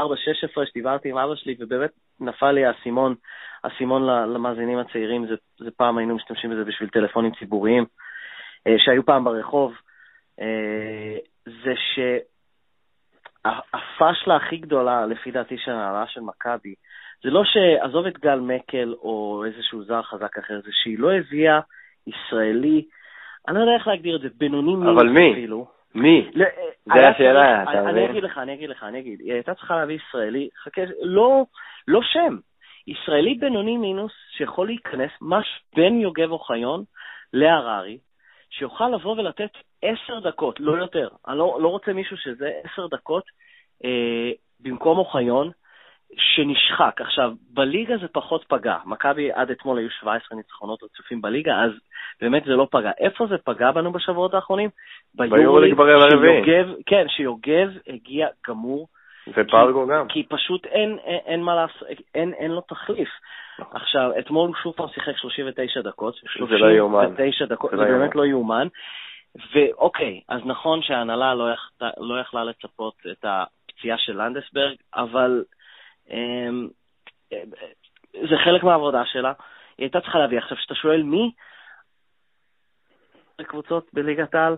שדיברתי 0.66 1.10
עם 1.10 1.18
אבא 1.18 1.36
שלי, 1.36 1.56
ובאמת 1.60 1.92
נפל 2.20 2.52
לי 2.52 2.66
האסימון, 2.66 3.16
האסימון 3.64 4.08
למאזינים 4.34 4.80
הצעירים, 4.80 5.28
זה, 5.28 5.36
זה 5.60 5.72
פעם 5.78 5.98
היינו 5.98 6.16
משתמשים 6.16 6.50
בזה 6.50 6.64
בשביל 6.64 6.90
טלפונים 6.90 7.32
ציבוריים, 7.40 7.86
אה, 8.68 8.76
שהיו 8.78 9.06
פעם 9.06 9.24
ברחוב, 9.24 9.74
אה, 10.42 11.18
זה 11.46 11.74
ש... 11.76 12.00
הפשלה 13.74 14.36
הכי 14.36 14.58
גדולה, 14.58 15.06
לפי 15.06 15.32
דעתי, 15.32 15.58
של 15.58 15.72
הנהלה 15.72 16.08
של 16.08 16.22
מכבי, 16.22 16.76
זה 17.24 17.30
לא 17.30 17.44
שעזוב 17.46 18.06
את 18.06 18.18
גל 18.20 18.40
מקל 18.40 18.94
או 19.02 19.44
איזשהו 19.46 19.84
זר 19.84 20.02
חזק 20.02 20.38
אחר, 20.38 20.62
זה 20.62 20.70
שהיא 20.72 21.00
לא 21.00 21.14
הביאה 21.14 21.60
ישראלי, 22.08 22.86
אני 23.48 23.56
לא 23.56 23.60
יודע 23.60 23.74
איך 23.74 23.88
להגדיר 23.88 24.16
את 24.16 24.22
זה, 24.22 24.28
בינוני 24.38 24.76
מינוס 24.76 25.04
אפילו. 25.34 25.68
מי? 25.96 26.32
לא, 26.34 26.46
זה 26.86 27.08
השאלה, 27.08 27.64
אתה 27.64 27.82
מבין? 27.82 27.88
אני 27.88 28.10
אגיד 28.10 28.24
לך, 28.24 28.38
אני 28.38 28.54
אגיד 28.54 28.70
לך, 28.70 28.84
אני 28.84 29.00
אגיד. 29.00 29.20
היא 29.20 29.34
הייתה 29.34 29.54
צריכה 29.54 29.76
להביא 29.76 29.98
ישראלי, 30.08 30.50
חכה, 30.64 30.82
לא, 31.02 31.46
לא 31.88 32.00
שם. 32.04 32.38
ישראלי 32.88 33.34
בינוני 33.34 33.78
מינוס 33.78 34.12
שיכול 34.38 34.68
להיכנס, 34.68 35.12
מש 35.22 35.46
בין 35.76 36.02
יוגב 36.02 36.32
אוחיון 36.32 36.84
להררי, 37.34 37.98
שיוכל 38.50 38.90
לבוא 38.90 39.12
ולתת 39.12 39.52
עשר 39.82 40.20
דקות, 40.20 40.60
לא 40.60 40.72
יותר. 40.72 41.08
אני 41.28 41.38
לא, 41.38 41.58
לא 41.62 41.68
רוצה 41.68 41.94
מישהו 41.94 42.18
שזה 42.18 42.52
עשר 42.64 42.88
דקות 42.88 43.24
אה, 43.86 44.32
במקום 44.60 44.98
אוחיון, 44.98 45.52
שנשחק. 46.18 47.02
עכשיו, 47.02 47.32
בליגה 47.54 47.98
זה 47.98 48.08
פחות 48.08 48.46
פגע. 48.48 48.78
מכבי 48.86 49.32
עד 49.32 49.52
אתמול 49.52 49.78
היו 49.78 49.90
17 49.90 50.38
ניצחונות 50.38 50.84
רצופים 50.84 51.22
בליגה, 51.22 51.64
אז 51.64 51.72
באמת 52.22 52.44
זה 52.44 52.52
לא 52.52 52.68
פגע. 52.72 52.92
איפה 53.00 53.28
זה 53.28 53.36
פגע 53.38 53.72
בנו 53.72 53.92
בשבועות 53.92 54.34
האחרונים? 54.34 54.70
ביורוליג 55.16 55.80
הרביעי. 55.80 56.42
כן, 56.86 57.06
שיוגב 57.10 57.70
הגיע 57.88 58.28
גמור. 58.48 58.88
ופרגו 59.34 59.88
גם. 59.88 60.08
כי 60.08 60.24
פשוט 60.30 60.66
אין, 60.66 60.98
אין, 61.04 61.20
אין 61.26 61.42
מה 61.42 61.56
לעשות, 61.56 61.88
אין, 62.16 62.34
אין 62.34 62.52
לו 62.52 62.62
תחליף. 62.62 63.10
עכשיו, 63.72 64.12
אתמול 64.20 64.48
הוא 64.48 64.56
שוב 64.64 64.74
פעם 64.74 64.88
שיחק 64.94 65.18
39 65.18 65.82
דקות. 65.82 66.16
זה 66.50 66.58
לא 66.58 66.72
יאומן. 66.72 67.06
39 67.08 67.46
דקות, 67.46 67.72
זה, 67.72 67.78
זה 67.78 67.84
באמת 67.84 68.16
לא 68.16 68.26
יאומן. 68.26 68.68
ואוקיי, 69.56 70.22
אז 70.30 70.42
נכון 70.46 70.82
שההנהלה 70.82 71.36
לא, 71.36 71.54
יכלה, 71.54 71.90
לא 71.98 72.20
יכלה 72.20 72.44
לצפות 72.44 72.94
את 73.12 73.26
הפציעה 73.26 73.98
של 73.98 74.22
לנדסברג, 74.22 74.76
אבל 74.96 75.44
זה 78.30 78.36
חלק 78.44 78.64
מהעבודה 78.64 79.06
שלה. 79.06 79.34
היא 79.78 79.86
הייתה 79.86 80.02
צריכה 80.02 80.20
להביא. 80.20 80.38
עכשיו, 80.38 80.58
כשאתה 80.58 80.76
שואל 80.76 81.04
מי, 81.04 81.32
קבוצות 83.44 83.88
בליגת 83.94 84.36
העל, 84.36 84.56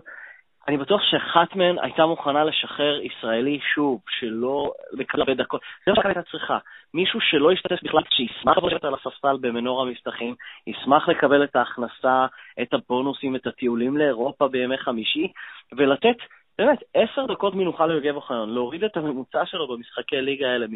אני 0.68 0.76
בטוח 0.76 1.02
שאחת 1.02 1.56
מהן 1.56 1.76
הייתה 1.82 2.06
מוכנה 2.06 2.44
לשחרר 2.44 3.00
ישראלי, 3.02 3.60
שוב, 3.74 4.00
שלא 4.08 4.72
לקבל 4.92 5.20
הרבה 5.20 5.34
דקות. 5.34 5.60
זה 5.86 5.92
מה 5.92 6.02
שהיא 6.02 6.06
הייתה 6.06 6.30
צריכה. 6.30 6.58
מישהו 6.94 7.20
שלא 7.20 7.52
ישתתף 7.52 7.82
בכלל, 7.82 8.02
שישמח 8.10 8.58
לשבת 8.58 8.84
על 8.84 8.94
הספסל 8.94 9.36
במנור 9.40 9.82
המבטחים, 9.82 10.34
ישמח 10.66 11.08
לקבל 11.08 11.44
את 11.44 11.56
ההכנסה, 11.56 12.26
את 12.62 12.74
הבונוסים, 12.74 13.36
את 13.36 13.46
הטיולים 13.46 13.96
לאירופה 13.96 14.48
בימי 14.48 14.78
חמישי, 14.78 15.32
ולתת 15.72 16.16
באמת, 16.60 16.78
עשר 16.94 17.26
דקות 17.26 17.54
מנוחה 17.54 17.86
ליוגב 17.86 18.16
אוחיון, 18.16 18.54
להוריד 18.54 18.84
את 18.84 18.96
הממוצע 18.96 19.46
שלו 19.46 19.68
במשחקי 19.68 20.20
ליגה 20.20 20.46
האלה 20.46 20.66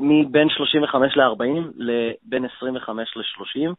מבין 0.00 0.48
35 0.48 1.16
ל-40 1.16 1.62
לבין 1.76 2.44
25 2.56 3.16
ל-30, 3.16 3.70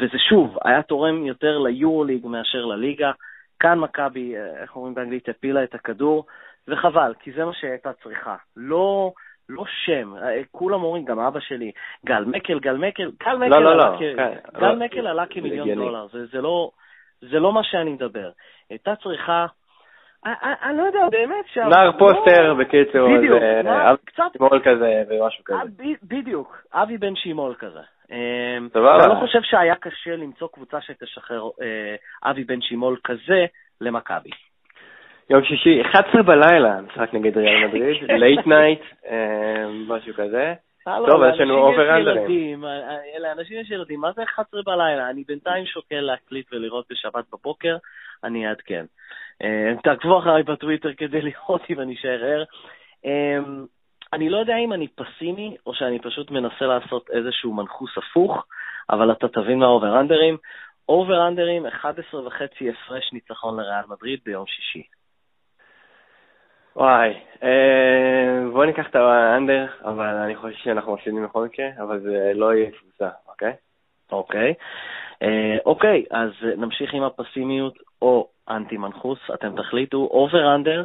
וזה 0.00 0.18
שוב, 0.28 0.56
היה 0.64 0.82
תורם 0.82 1.26
יותר 1.26 1.58
ליורוליג 1.58 2.26
מאשר 2.26 2.64
לליגה. 2.64 3.12
כאן 3.60 3.78
מכבי, 3.78 4.36
אה, 4.36 4.62
איך 4.62 4.76
אומרים 4.76 4.94
באנגלית, 4.94 5.28
הפילה 5.28 5.64
את 5.64 5.74
הכדור, 5.74 6.26
וחבל, 6.68 7.14
כי 7.20 7.32
זה 7.32 7.44
מה 7.44 7.52
שהייתה 7.52 7.92
צריכה. 7.92 8.36
לא, 8.56 9.12
לא 9.48 9.64
שם, 9.84 10.14
אה, 10.16 10.42
כולם 10.50 10.82
אומרים, 10.82 11.04
גם 11.04 11.18
אבא 11.18 11.40
שלי, 11.40 11.72
גל 12.06 12.24
מקל, 12.24 12.58
גל 12.58 12.76
מקל, 12.76 13.10
גל 13.24 13.36
מקל, 13.36 13.48
לא, 13.48 13.62
לא, 13.62 13.72
עלה, 13.72 13.90
לא, 13.90 13.96
כ... 13.96 14.00
כן, 14.16 14.34
גל 14.60 14.72
לא, 14.72 14.84
מקל 14.84 15.06
עלה 15.06 15.26
כמיליון 15.26 15.74
דולר, 15.74 16.06
זה, 16.12 16.26
זה, 16.26 16.40
לא, 16.40 16.70
זה 17.20 17.38
לא 17.38 17.52
מה 17.52 17.64
שאני 17.64 17.90
מדבר. 17.90 18.30
הייתה 18.70 18.96
צריכה 18.96 19.46
אני 20.24 20.78
לא 20.78 20.82
יודע, 20.82 21.08
באמת 21.10 21.44
שם. 21.54 21.68
נער 21.68 21.92
פוסטר, 21.98 22.54
בקיצור, 22.54 23.18
בדיוק, 23.18 23.42
קצת... 24.04 24.22
שימול 24.38 24.60
כזה 24.64 25.02
ומשהו 25.08 25.44
כזה. 25.44 25.58
בדיוק, 26.02 26.62
אבי 26.74 26.98
בן 26.98 27.16
שימול 27.16 27.54
כזה. 27.58 27.80
סבבה. 28.72 29.04
אני 29.04 29.14
לא 29.14 29.20
חושב 29.20 29.38
שהיה 29.42 29.74
קשה 29.74 30.16
למצוא 30.16 30.48
קבוצה 30.52 30.80
שתשחרר 30.80 31.42
אה, 31.62 32.30
אבי 32.30 32.44
בן 32.44 32.60
שימול 32.60 32.96
כזה 33.04 33.46
למכבי. 33.80 34.30
יום 35.30 35.44
שישי, 35.44 35.82
11 35.82 36.22
בלילה, 36.22 36.80
משחק 36.80 37.14
נגד 37.14 37.38
ריאל 37.38 37.66
מדריד, 37.66 37.96
late 38.22 38.46
night, 38.46 38.80
משהו 39.88 40.14
כזה. 40.14 40.54
טוב, 40.84 41.22
יש 41.34 41.40
לנו 41.40 41.58
over 41.58 41.96
under 41.96 42.38
ים. 42.38 42.64
לאנשים 43.20 43.60
יש 43.60 43.70
ילדים, 43.70 44.00
מה 44.00 44.12
זה 44.12 44.22
11 44.22 44.60
בלילה? 44.66 45.10
אני 45.10 45.24
בינתיים 45.28 45.66
שוקל 45.66 46.00
להקליט 46.00 46.46
ולראות 46.52 46.84
בשבת 46.90 47.24
בבוקר, 47.32 47.76
אני 48.24 48.48
אעדכן. 48.48 48.84
אה, 49.42 49.72
תעקבו 49.82 50.18
אחריי 50.18 50.42
בטוויטר 50.42 50.94
כדי 50.94 51.20
לראות 51.20 51.62
אם 51.70 51.80
אני 51.80 51.94
אשאר 51.94 52.24
ער. 52.24 52.44
אה, 53.06 53.38
אני 54.12 54.28
לא 54.28 54.38
יודע 54.38 54.56
אם 54.56 54.72
אני 54.72 54.88
פסימי, 54.88 55.56
או 55.66 55.74
שאני 55.74 55.98
פשוט 55.98 56.30
מנסה 56.30 56.66
לעשות 56.66 57.10
איזשהו 57.10 57.54
מנחוס 57.54 57.90
הפוך, 57.98 58.46
אבל 58.90 59.12
אתה 59.12 59.28
תבין 59.28 59.58
מה 59.58 59.66
over 59.66 60.00
under 60.00 60.23
ים. 60.23 60.36
over 60.88 61.28
under 61.28 61.52
ים, 61.52 61.66
11 61.66 62.26
וחצי 62.26 62.70
הפרש 62.70 63.12
ניצחון 63.12 63.60
לריאל 63.60 63.84
מדריד 63.88 64.20
ביום 64.24 64.46
שישי. 64.46 64.82
וואי, 66.76 67.14
אה, 67.42 68.50
בוא 68.52 68.64
ניקח 68.64 68.86
את 68.90 68.94
ה 68.94 69.04
under, 69.04 69.66
אבל 69.84 70.14
אני 70.16 70.36
חושב 70.36 70.56
שאנחנו 70.56 70.94
מפסידים 70.94 71.24
בכל 71.24 71.44
מקרה, 71.44 71.66
אבל 71.82 72.00
זה 72.00 72.32
לא 72.34 72.54
יהיה 72.54 72.70
קבוצה, 72.70 73.08
אוקיי? 73.28 73.52
אוקיי. 74.12 74.54
אה, 75.22 75.56
אוקיי, 75.66 76.04
אז 76.10 76.30
נמשיך 76.56 76.94
עם 76.94 77.02
הפסימיות 77.02 77.78
או 78.02 78.28
אנטי 78.50 78.76
מנחוס, 78.76 79.18
אתם 79.34 79.56
תחליטו. 79.56 79.96
over 79.96 80.54
under, 80.54 80.84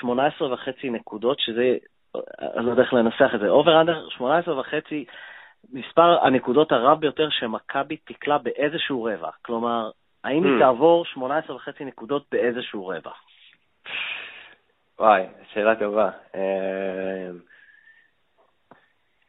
18 0.00 0.52
וחצי 0.52 0.90
נקודות, 0.90 1.40
שזה, 1.40 1.76
אני 2.56 2.66
לא 2.66 2.70
יודע 2.70 2.82
איך 2.82 2.92
לנסח 2.92 3.30
את 3.34 3.40
זה. 3.40 3.48
over 3.48 3.80
under, 3.80 4.08
18 4.08 4.58
וחצי, 4.58 5.04
מספר 5.72 6.26
הנקודות 6.26 6.72
הרב 6.72 7.00
ביותר 7.00 7.28
שמכבי 7.30 7.96
תקלע 7.96 8.38
באיזשהו 8.38 9.02
רווח. 9.02 9.38
כלומר, 9.42 9.90
האם 10.24 10.44
היא 10.44 10.56
הממ. 10.56 10.60
תעבור 10.60 11.04
18 11.04 11.56
וחצי 11.56 11.84
נקודות 11.84 12.24
באיזשהו 12.32 12.86
רווח? 12.86 13.22
וואי, 14.98 15.22
שאלה 15.52 15.74
טובה. 15.76 16.10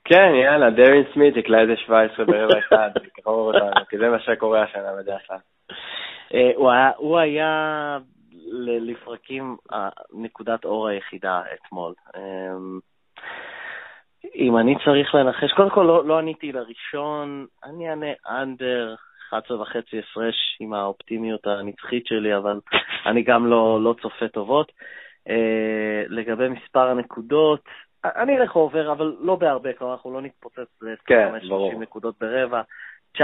אה, 0.01 0.09
כן, 0.09 0.31
יאללה, 0.35 0.69
דרין 0.69 1.03
סמית 1.13 1.37
יקלע 1.37 1.61
איזה 1.61 1.73
17 1.77 2.25
ברבע 2.25 2.59
אחד, 2.59 2.89
תקרור 3.03 3.53
אותנו, 3.53 3.85
כי 3.89 3.97
זה 3.97 4.09
מה 4.09 4.19
שקורה 4.19 4.63
השנה 4.63 4.93
בדרך 4.99 5.21
כלל. 5.27 5.37
אה, 6.33 6.51
הוא 6.97 7.17
היה 7.17 7.97
לפרקים 8.57 9.57
נקודת 10.13 10.65
אור 10.65 10.87
היחידה 10.87 11.41
אתמול. 11.53 11.93
אה, 12.15 12.21
אם 14.35 14.57
אני 14.57 14.75
צריך 14.85 15.15
לנחש, 15.15 15.51
קודם 15.51 15.69
כל 15.69 15.83
לא, 15.83 16.05
לא 16.05 16.17
עניתי 16.19 16.51
לראשון, 16.51 17.45
אני 17.63 17.89
אענה 17.89 18.11
אנדר 18.29 18.95
11 19.29 19.61
וחצי 19.61 19.99
הפרש 19.99 20.57
עם 20.59 20.73
האופטימיות 20.73 21.47
הנצחית 21.47 22.07
שלי, 22.07 22.37
אבל 22.37 22.59
אני 23.05 23.23
גם 23.23 23.47
לא, 23.47 23.79
לא 23.83 23.95
צופה 24.01 24.27
טובות. 24.27 24.71
אה, 25.29 26.03
לגבי 26.07 26.49
מספר 26.49 26.87
הנקודות, 26.87 27.63
אני 28.05 28.37
אלך 28.37 28.55
over, 28.55 28.91
אבל 28.91 29.15
לא 29.19 29.35
בהרבה, 29.35 29.73
כלומר 29.73 29.93
אנחנו 29.93 30.13
לא 30.13 30.21
נתפוצץ 30.21 30.81
ל-25-30 30.81 30.97
כן, 31.05 31.31
נקודות 31.79 32.15
ברבע. 32.19 32.61
19-20 33.17 33.21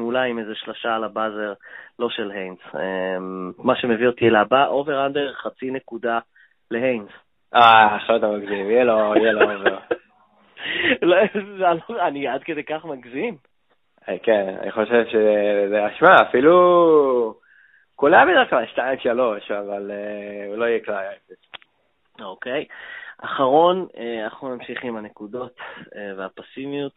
אולי 0.00 0.30
עם 0.30 0.38
איזה 0.38 0.54
שלושה 0.54 0.94
על 0.94 1.04
ה 1.04 1.10
buzzer, 1.10 1.52
לא 1.98 2.10
של 2.10 2.30
היינס. 2.30 2.58
אמ, 2.74 3.52
מה 3.58 3.76
שמביא 3.76 4.06
אותי 4.06 4.30
לבא, 4.30 4.66
over 4.66 5.06
under 5.06 5.32
חצי 5.32 5.70
נקודה 5.70 6.18
להיינס. 6.70 7.10
אה, 7.54 7.96
עכשיו 7.96 8.16
אתה 8.16 8.28
מגזים, 8.28 8.70
יהיה 8.70 8.84
לו, 8.84 9.16
יהיה 9.16 9.32
לו 9.32 9.40
over. 9.52 9.78
לא, 11.02 11.16
אני 12.06 12.28
עד 12.28 12.42
כדי 12.42 12.64
כך 12.64 12.84
מגזים. 12.84 13.36
אה, 14.08 14.18
כן, 14.22 14.56
אני 14.62 14.70
חושב 14.72 15.04
שזה, 15.06 15.80
שמע, 15.98 16.22
אפילו 16.22 17.34
קולע 17.96 18.28
בדרך 18.28 18.50
כלל 18.50 18.64
2-3, 18.64 18.78
אבל 19.58 19.90
אה, 19.90 20.46
הוא 20.48 20.56
לא 20.56 20.64
יהיה 20.64 20.80
כלל 20.84 20.94
0. 20.94 21.36
אוקיי. 22.20 22.64
אחרון, 23.24 23.86
אה, 23.96 24.24
אנחנו 24.24 24.54
נמשיך 24.54 24.84
עם 24.84 24.96
הנקודות 24.96 25.56
והפסימיות. 26.16 26.92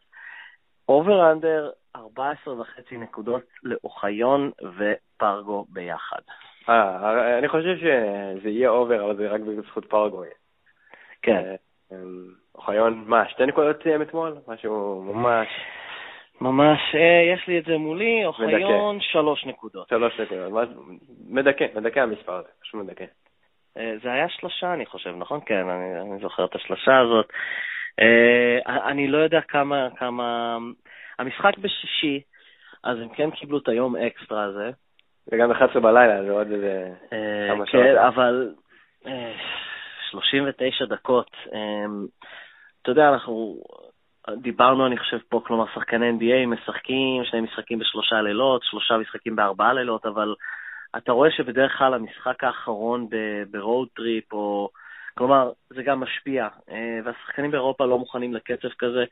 over 0.89 1.31
under 1.31 1.69
14 1.95 2.61
וחצי 2.61 2.97
נקודות 2.97 3.43
לאוחיון 3.63 4.51
ופרגו 4.61 5.65
ביחד. 5.69 6.21
אה, 6.69 7.37
אני 7.37 7.47
חושב 7.47 7.77
שזה 7.77 8.49
יהיה 8.49 8.69
over, 8.69 9.05
אבל 9.05 9.15
זה 9.15 9.29
רק 9.29 9.41
בזכות 9.41 9.85
פרגו. 9.85 10.23
כן. 11.21 11.55
אוחיון, 12.55 13.03
מה, 13.07 13.29
שתי 13.29 13.45
נקודות 13.45 13.83
סיים 13.83 14.01
אתמול? 14.01 14.37
משהו 14.47 15.01
ממש... 15.01 15.47
ממש, 16.41 16.79
אה, 16.95 17.33
יש 17.33 17.47
לי 17.47 17.59
את 17.59 17.65
זה 17.65 17.77
מולי, 17.77 18.25
אוחיון, 18.25 18.99
שלוש 19.01 19.45
נקודות. 19.45 19.87
שלוש 19.87 20.19
נקודות, 20.19 20.69
מדכא, 21.29 21.65
מדכא 21.75 21.99
המספר 21.99 22.33
הזה, 22.33 22.47
פשוט 22.61 22.81
מדכא. 22.81 23.05
אה, 23.77 23.93
זה 24.03 24.11
היה 24.11 24.29
שלושה, 24.29 24.73
אני 24.73 24.85
חושב, 24.85 25.13
נכון? 25.17 25.39
כן, 25.45 25.69
אני, 25.69 26.01
אני 26.01 26.19
זוכר 26.21 26.45
את 26.45 26.55
השלושה 26.55 26.99
הזאת. 26.99 27.25
אה, 27.99 28.89
אני 28.89 29.07
לא 29.07 29.17
יודע 29.17 29.41
כמה, 29.41 29.87
כמה... 29.97 30.57
המשחק 31.19 31.57
בשישי, 31.57 32.21
אז 32.83 32.97
הם 32.99 33.09
כן 33.09 33.31
קיבלו 33.31 33.57
את 33.57 33.67
היום 33.67 33.95
אקסטרה 33.95 34.43
הזה. 34.43 34.71
וגם 35.31 35.51
11 35.51 35.81
בלילה, 35.81 36.23
זה 36.23 36.31
עוד 36.31 36.51
איזה 36.51 36.89
כמה 37.49 37.65
שעות. 37.65 37.83
כן, 37.83 37.97
אבל 37.97 38.53
39 40.11 40.85
דקות. 40.85 41.31
אתה 42.81 42.91
יודע, 42.91 43.09
אנחנו 43.09 43.63
דיברנו, 44.33 44.87
אני 44.87 44.97
חושב, 44.97 45.17
פה, 45.29 45.41
כלומר, 45.45 45.65
שחקני 45.73 46.09
NBA 46.09 46.47
משחקים 46.47 47.23
שני 47.23 47.41
משחקים 47.41 47.79
בשלושה 47.79 48.21
לילות, 48.21 48.63
שלושה 48.63 48.97
משחקים 48.97 49.35
בארבעה 49.35 49.73
לילות, 49.73 50.05
אבל 50.05 50.35
אתה 50.97 51.11
רואה 51.11 51.31
שבדרך 51.31 51.77
כלל 51.77 51.93
המשחק 51.93 52.43
האחרון 52.43 53.07
ב 53.51 53.58
road 53.58 53.87
trip, 53.95 54.33
או... 54.33 54.69
כלומר, 55.17 55.51
זה 55.69 55.83
גם 55.83 55.99
משפיע, 55.99 56.47
אה, 56.71 56.99
והשחקנים 57.03 57.51
באירופה 57.51 57.85
לא 57.85 57.99
מוכנים 57.99 58.33
לקצב 58.33 58.67
כזה. 58.79 59.03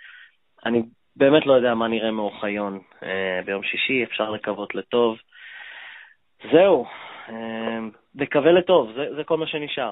אני 0.65 0.83
באמת 1.15 1.45
לא 1.45 1.53
יודע 1.53 1.73
מה 1.73 1.87
נראה 1.87 2.11
מאוחיון 2.11 2.79
אה, 3.03 3.39
ביום 3.45 3.63
שישי, 3.63 4.03
אפשר 4.03 4.31
לקוות 4.31 4.75
לטוב. 4.75 5.17
זהו, 6.51 6.85
אה, 7.29 7.79
נקווה 8.15 8.51
לטוב, 8.51 8.91
זה, 8.95 9.15
זה 9.15 9.23
כל 9.23 9.37
מה 9.37 9.47
שנשאר. 9.47 9.91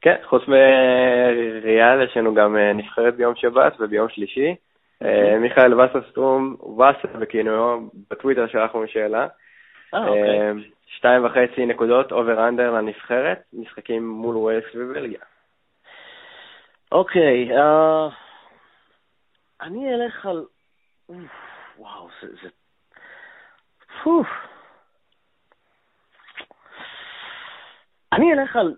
כן, 0.00 0.16
חוץ 0.24 0.42
מריאל 0.48 2.02
יש 2.02 2.16
לנו 2.16 2.34
גם 2.34 2.56
נבחרת 2.56 3.16
ביום 3.16 3.34
שבת 3.36 3.80
וביום 3.80 4.08
שלישי. 4.08 4.54
אה, 5.02 5.38
מיכאל 5.38 5.80
וסרסטרום, 5.80 6.56
וסר 6.60 7.18
בכינויו, 7.18 7.80
בטוויטר 8.10 8.46
שלחנו 8.46 8.84
שאלה. 8.86 9.26
אה, 9.94 10.08
אוקיי. 10.08 10.50
שתיים 10.96 11.24
וחצי 11.24 11.66
נקודות 11.66 12.12
over 12.12 12.48
under 12.48 12.70
לנבחרת, 12.70 13.42
משחקים 13.52 14.08
מול 14.08 14.36
וויילס 14.36 14.64
ובלגיה. 14.74 15.20
אוקיי, 16.92 17.50
אני 19.60 19.94
אלך 19.94 20.26
על... 20.26 20.44
וואו, 21.78 22.08
זה... 22.22 22.28
זה... 22.42 22.48
אני 28.12 28.32
אלך 28.32 28.56
על 28.56 28.74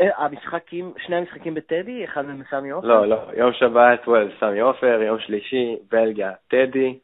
אה, 0.00 0.24
המשחקים, 0.24 0.92
שני 0.98 1.16
המשחקים 1.16 1.54
בטדי, 1.54 2.04
אחד 2.04 2.26
מהם 2.26 2.42
סמי 2.50 2.70
עופר? 2.70 2.86
לא, 2.86 3.06
לא, 3.06 3.22
יום 3.36 3.52
שבת, 3.52 4.08
וויילס, 4.08 4.30
סמי 4.40 4.60
עופר, 4.60 5.02
יום 5.02 5.18
שלישי, 5.18 5.76
בלגיה, 5.90 6.32
טדי. 6.48 6.98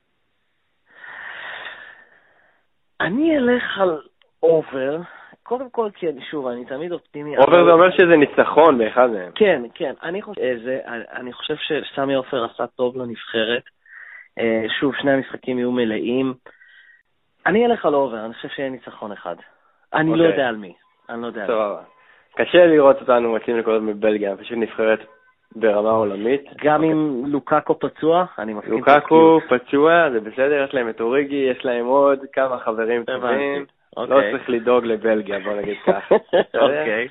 אני 3.01 3.37
אלך 3.37 3.79
על 3.79 4.01
over, 4.43 4.99
קודם 5.43 5.71
כל, 5.71 5.89
אני, 6.03 6.25
שוב, 6.31 6.47
אני 6.47 6.65
תמיד 6.65 6.93
אופטימי. 6.93 7.37
over 7.37 7.65
זה 7.65 7.73
אומר 7.73 7.91
שזה 7.91 8.17
ניצחון 8.17 8.79
באחד 8.79 9.11
מהם. 9.11 9.33
כן, 9.35 9.63
כן, 9.75 9.93
אני 10.03 10.23
חושב, 10.23 10.41
אה, 10.41 10.55
זה, 10.65 10.81
אני 11.13 11.33
חושב 11.33 11.55
שסמי 11.57 12.15
עופר 12.15 12.45
עשה 12.45 12.67
טוב 12.67 12.97
לנבחרת. 12.97 13.63
אה, 14.39 14.65
שוב, 14.81 14.95
שני 14.95 15.11
המשחקים 15.11 15.59
יהיו 15.59 15.73
מלאים. 15.73 16.35
אני 17.47 17.67
אלך 17.67 17.87
על 17.87 17.95
over, 17.95 18.25
אני 18.25 18.35
חושב 18.35 18.49
שיהיה 18.49 18.71
ניצחון 18.71 19.13
אחד. 19.13 19.37
אני 19.95 20.11
לא 20.11 20.15
אוקיי. 20.15 20.31
יודע 20.31 20.49
על 20.49 20.57
מי, 20.57 20.75
אני 21.09 21.23
לא 21.23 21.27
יודע 21.27 21.45
על 21.45 21.51
מי. 21.51 21.65
קשה 22.35 22.67
לראות 22.67 23.01
אותנו 23.01 23.31
מוצאים 23.31 23.59
נקודות 23.59 23.83
מבלגיה, 23.83 24.37
פשוט 24.37 24.59
נבחרת 24.59 24.99
ברמה 25.57 25.91
עולמית. 25.91 26.45
גם 26.65 26.83
עם 26.83 27.23
לוקאקו 27.27 27.79
פצוע, 27.79 28.25
אני 28.39 28.55
מסכים. 28.55 28.73
לוקאקו 28.73 29.41
פצוע, 29.49 30.11
זה 30.11 30.21
בסדר, 30.21 30.65
יש 30.65 30.75
להם 30.75 30.89
את 30.89 31.01
אוריגי, 31.01 31.37
יש 31.51 31.65
להם 31.65 31.87
עוד 31.87 32.19
כמה 32.33 32.59
חברים 32.59 33.05
טובים. 33.05 33.67
לא 34.07 34.15
אוקיי. 34.15 34.33
צריך 34.33 34.51
לדאוג 34.51 34.85
לבלגיה, 34.85 35.41
בוא 35.41 35.55
נגיד 35.55 35.77
ככה. 35.87 36.15
אוקיי. 36.65 37.09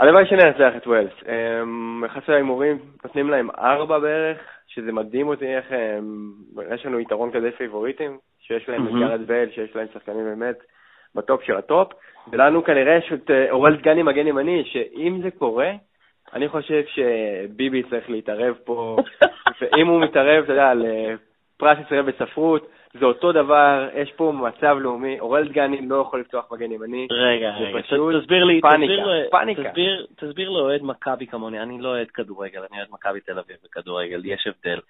הלוואי 0.00 0.26
שננצח 0.26 0.76
את 0.76 0.86
וויילס. 0.86 1.12
יחסי 2.04 2.32
ההימורים 2.32 2.78
נותנים 3.04 3.30
להם 3.30 3.50
ארבע 3.50 3.98
בערך, 3.98 4.38
שזה 4.66 4.92
מדהים 4.92 5.28
אותי 5.28 5.56
איך 5.56 5.66
יש 6.74 6.86
לנו 6.86 7.00
יתרון 7.00 7.30
כזה 7.32 7.50
פייבוריטים, 7.58 8.18
שיש 8.40 8.68
להם 8.68 8.86
את 8.86 8.92
גארת' 8.92 9.20
בייל, 9.26 9.50
שיש 9.50 9.76
להם 9.76 9.86
שחקנים 9.94 10.24
באמת 10.24 10.56
בטופ 11.14 11.42
של 11.42 11.56
הטופ. 11.56 11.92
ולנו 12.32 12.64
כנראה 12.64 12.96
יש 12.96 13.12
את 13.12 13.30
אה, 13.30 13.50
אוראל 13.50 13.78
דגני 13.78 14.02
מגן 14.02 14.26
ימני, 14.26 14.64
שאם 14.64 15.20
זה 15.22 15.30
קורה, 15.30 15.72
אני 16.32 16.48
חושב 16.48 16.82
שביבי 16.86 17.82
צריך 17.82 18.10
להתערב 18.10 18.54
פה, 18.64 18.96
ואם 19.60 19.86
הוא 19.86 20.00
מתערב, 20.00 20.44
אתה 20.44 20.52
יודע, 20.52 20.70
על 20.70 20.86
אה, 20.86 21.14
פרס 21.56 21.78
ישראל 21.86 22.02
בספרות, 22.02 22.68
זה 22.98 23.04
אותו 23.04 23.32
דבר, 23.32 23.88
יש 23.94 24.12
פה 24.12 24.32
מצב 24.32 24.76
לאומי, 24.80 25.20
אוראל 25.20 25.48
דגני 25.48 25.88
לא 25.88 25.96
יכול 25.96 26.20
לפתוח 26.20 26.52
מגן 26.52 26.72
ימני. 26.72 27.06
רגע, 27.10 27.50
רגע, 27.50 27.80
תסביר 28.20 28.44
לי, 28.44 28.60
פאניקה, 28.60 28.92
תסביר, 28.92 29.28
פאניקה. 29.30 29.62
תסביר, 29.68 30.06
תסביר 30.16 30.50
לאוהד 30.50 30.80
מכבי 30.82 31.26
כמוני, 31.26 31.60
אני 31.60 31.80
לא 31.80 31.88
אוהד 31.88 32.10
כדורגל, 32.10 32.60
אני 32.70 32.78
אוהד 32.78 32.88
מכבי 32.90 33.20
תל 33.20 33.38
אביב 33.38 33.56
בכדורגל, 33.64 34.22
יש 34.24 34.46
הבדל. 34.46 34.80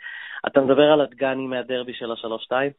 אתה 0.46 0.60
מדבר 0.60 0.92
על 0.92 1.00
הדגני 1.00 1.46
מהדרבי 1.46 1.92
של 1.94 2.12
השלוש-שתיים? 2.12 2.70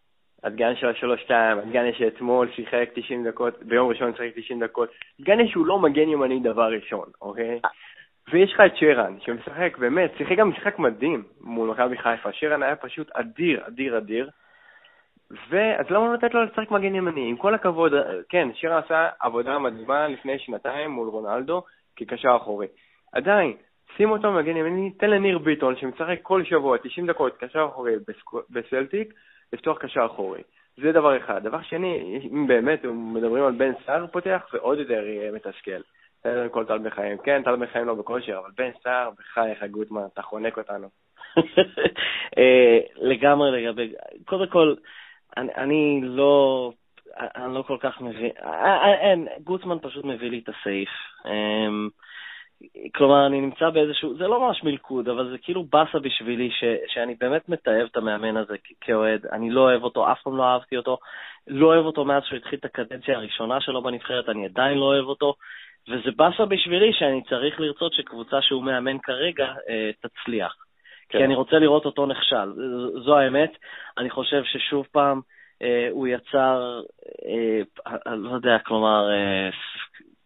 הדגן 0.43 0.75
של 0.75 0.87
השלוש-שתיים, 0.87 1.57
הדגן 1.57 1.93
שאתמול 1.97 2.47
שיחק 2.55 2.89
90 2.93 3.27
דקות, 3.27 3.63
ביום 3.63 3.89
ראשון 3.89 4.11
שיחק 4.11 4.31
90 4.35 4.59
דקות, 4.59 4.89
הדגן 5.19 5.47
שהוא 5.47 5.65
לא 5.65 5.79
מגן 5.79 6.09
ימני 6.09 6.39
דבר 6.39 6.71
ראשון, 6.71 7.05
אוקיי? 7.21 7.59
ויש 8.31 8.53
לך 8.53 8.59
את 8.65 8.77
שרן, 8.77 9.15
שמשחק, 9.25 9.77
באמת, 9.77 10.11
שיחק 10.17 10.37
גם 10.37 10.49
משחק 10.49 10.79
מדהים 10.79 11.23
מול 11.41 11.69
מכבי 11.69 11.97
חיפה, 11.97 12.31
שרן 12.31 12.63
היה 12.63 12.75
פשוט 12.75 13.11
אדיר, 13.11 13.61
אדיר, 13.67 13.97
אדיר. 13.97 14.29
ואז 15.49 15.85
למה 15.89 16.05
לא 16.05 16.13
לתת 16.13 16.33
לו 16.33 16.43
לשחק 16.43 16.71
מגן 16.71 16.95
ימני? 16.95 17.29
עם 17.29 17.37
כל 17.37 17.53
הכבוד, 17.53 17.93
כן, 18.29 18.49
שרן 18.53 18.81
עשה 18.85 19.09
עבודה 19.19 19.59
מדהימה 19.59 20.07
לפני 20.07 20.39
שנתיים 20.39 20.91
מול 20.91 21.07
רונלדו 21.07 21.63
כקשר 21.95 22.35
אחורי. 22.35 22.67
עדיין, 23.13 23.53
שים 23.97 24.11
אותו 24.11 24.31
מגן 24.31 24.57
ימני, 24.57 24.91
תן 24.91 25.09
לניר 25.09 25.37
ביטון, 25.37 25.75
שמשחק 25.75 26.19
כל 26.21 26.43
שבוע 26.43 26.77
90 26.77 27.07
דקות 27.07 27.37
קשר 27.37 27.65
אחורי 27.71 27.93
בסלטיק, 28.49 29.13
לפתוח 29.53 29.77
קשר 29.77 30.05
אחורי. 30.05 30.41
זה 30.77 30.91
דבר 30.91 31.17
אחד. 31.17 31.43
דבר 31.43 31.61
שני, 31.61 32.19
אם 32.31 32.47
באמת 32.47 32.85
מדברים 32.85 33.43
על 33.43 33.51
בן 33.51 33.71
סער 33.85 34.07
פותח, 34.07 34.41
זה 34.51 34.57
עוד 34.57 34.79
יותר 34.79 35.07
יהיה 35.07 35.31
מתסכל. 35.31 35.81
קודם 36.21 36.49
כל 36.49 36.65
טל 36.65 36.77
בחיים. 36.77 37.17
כן, 37.17 37.43
טל 37.43 37.55
בחיים 37.55 37.87
לא 37.87 37.93
בכושר, 37.93 38.37
אבל 38.37 38.49
בן 38.57 38.69
סער, 38.83 39.09
בחייך 39.19 39.63
גוטמן, 39.63 40.01
אתה 40.13 40.21
חונק 40.21 40.57
אותנו. 40.57 40.87
אה, 42.37 42.79
לגמרי 42.95 43.51
לגבי, 43.51 43.93
קודם 44.25 44.47
כל, 44.47 44.75
אני, 45.37 45.49
אני 45.57 46.01
לא, 46.03 46.71
אני 47.17 47.53
לא 47.53 47.61
כל 47.61 47.77
כך 47.79 48.01
מבין, 48.01 48.31
אה, 48.43 48.77
אה, 48.77 48.93
אין, 48.93 49.27
גוטמן 49.43 49.77
פשוט 49.81 50.05
מביא 50.05 50.29
לי 50.29 50.39
את 50.43 50.49
הסעיף. 50.49 50.89
אמ, 51.25 51.89
כלומר, 52.95 53.27
אני 53.27 53.41
נמצא 53.41 53.69
באיזשהו, 53.69 54.17
זה 54.17 54.27
לא 54.27 54.39
ממש 54.39 54.63
מלכוד, 54.63 55.09
אבל 55.09 55.29
זה 55.29 55.37
כאילו 55.37 55.63
באסה 55.63 55.99
בשבילי, 55.99 56.51
ש, 56.51 56.63
שאני 56.87 57.15
באמת 57.19 57.49
מתעב 57.49 57.87
את 57.91 57.97
המאמן 57.97 58.37
הזה 58.37 58.55
כאוהד. 58.81 59.25
אני 59.31 59.49
לא 59.49 59.61
אוהב 59.61 59.83
אותו, 59.83 60.11
אף 60.11 60.21
פעם 60.23 60.37
לא 60.37 60.43
אהבתי 60.43 60.77
אותו. 60.77 60.97
לא 61.47 61.67
אוהב 61.67 61.85
אותו 61.85 62.05
מאז 62.05 62.23
שהוא 62.23 62.37
התחיל 62.37 62.59
את 62.59 62.65
הקדנציה 62.65 63.17
הראשונה 63.17 63.61
שלו 63.61 63.83
בנבחרת, 63.83 64.29
אני 64.29 64.45
עדיין 64.45 64.77
לא 64.77 64.85
אוהב 64.85 65.05
אותו. 65.05 65.35
וזה 65.89 66.11
באסה 66.15 66.45
בשבילי 66.45 66.93
שאני 66.93 67.23
צריך 67.29 67.59
לרצות 67.59 67.93
שקבוצה 67.93 68.41
שהוא 68.41 68.63
מאמן 68.63 68.97
כרגע 68.99 69.45
אה, 69.69 69.91
תצליח. 70.01 70.64
כן. 71.15 71.19
כי 71.19 71.25
אני 71.25 71.35
רוצה 71.35 71.59
לראות 71.59 71.85
אותו 71.85 72.05
נכשל. 72.05 72.51
זו 73.05 73.17
האמת. 73.17 73.51
אני 73.97 74.09
חושב 74.09 74.43
ששוב 74.43 74.87
פעם, 74.91 75.21
הוא 75.91 76.07
יצר, 76.07 76.81
אני 78.05 78.23
לא 78.23 78.29
יודע, 78.29 78.57
כלומר, 78.65 79.09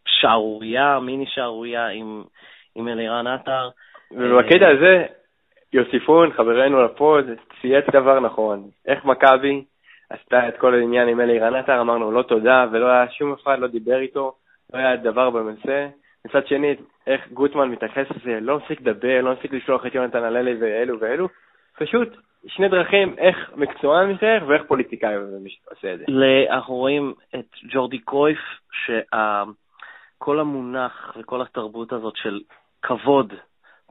שערורייה, 0.06 1.00
מיני 1.00 1.26
שערורייה 1.28 1.88
עם, 1.88 2.24
עם 2.76 2.88
אלירן 2.88 3.28
עטר. 3.28 3.70
ובקטע 4.12 4.68
הזה, 4.68 5.06
יוסיפון, 5.74 6.32
חברנו 6.34 6.84
לפוד, 6.84 7.26
צייץ 7.62 7.86
דבר 7.94 8.20
נכון. 8.20 8.70
איך 8.88 9.06
מכבי 9.06 9.64
עשתה 10.10 10.48
את 10.48 10.58
כל 10.58 10.74
העניין 10.74 11.08
עם 11.08 11.22
אלירן 11.22 11.56
עטר, 11.56 11.82
אמרנו 11.82 12.12
לא 12.12 12.22
תודה, 12.22 12.66
ולא 12.72 12.86
היה 12.86 13.10
שום 13.10 13.34
אחד, 13.34 13.60
לא 13.60 13.68
דיבר 13.68 14.00
איתו, 14.00 14.34
לא 14.74 14.80
היה 14.80 14.96
דבר 14.96 15.30
בנושא. 15.30 15.88
מצד 16.26 16.48
שני, 16.48 16.76
איך 17.08 17.28
גוטמן 17.32 17.70
מתייחס 17.70 18.06
לזה, 18.16 18.40
לא 18.42 18.58
מפסיק 18.58 18.82
לדבר, 18.82 19.22
לא 19.22 19.34
מפסיק 19.34 19.54
לשלוח 19.54 19.86
את 19.86 19.96
יונתן 19.96 20.24
הללי 20.24 20.56
ואלו 20.62 21.00
ואלו. 21.00 21.28
פשוט 21.78 22.18
שני 22.48 22.70
דרכים 22.70 23.16
איך 23.18 23.52
מקצוען 23.56 24.12
מתאר 24.12 24.46
ואיך 24.48 24.64
פוליטיקאי 24.68 25.16
עושה 25.72 25.94
את 25.94 26.00
זה. 26.00 26.06
אנחנו 26.50 26.76
רואים 26.76 27.14
את 27.36 27.46
ג'ורדי 27.72 28.00
קרויף, 28.00 28.40
שכל 28.72 30.40
המונח 30.40 31.18
וכל 31.20 31.42
התרבות 31.42 31.94
הזאת 31.94 32.14
של 32.16 32.40
כבוד 32.82 33.34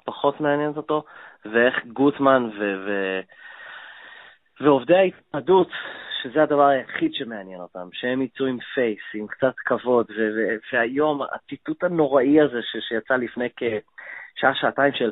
פחות 0.04 0.40
מעניינת 0.40 0.76
אותו, 0.76 1.04
ואיך 1.44 1.86
גוטמן 1.86 2.50
ו... 2.58 2.74
ו... 2.86 3.20
ועובדי 4.60 4.96
ההתנדות, 4.96 5.68
שזה 6.22 6.42
הדבר 6.42 6.66
היחיד 6.66 7.14
שמעניין 7.14 7.60
אותם, 7.60 7.88
שהם 7.92 8.22
יצאו 8.22 8.46
עם 8.46 8.58
פייס, 8.74 9.00
עם 9.14 9.26
קצת 9.26 9.54
כבוד, 9.56 10.10
ו- 10.10 10.30
ו- 10.36 10.56
והיום 10.72 11.22
הציטוט 11.22 11.84
הנוראי 11.84 12.40
הזה 12.40 12.62
ש- 12.62 12.88
שיצא 12.88 13.14
לפני 13.14 13.48
כשעה, 13.56 14.54
שעתיים 14.54 14.92
של 14.92 15.10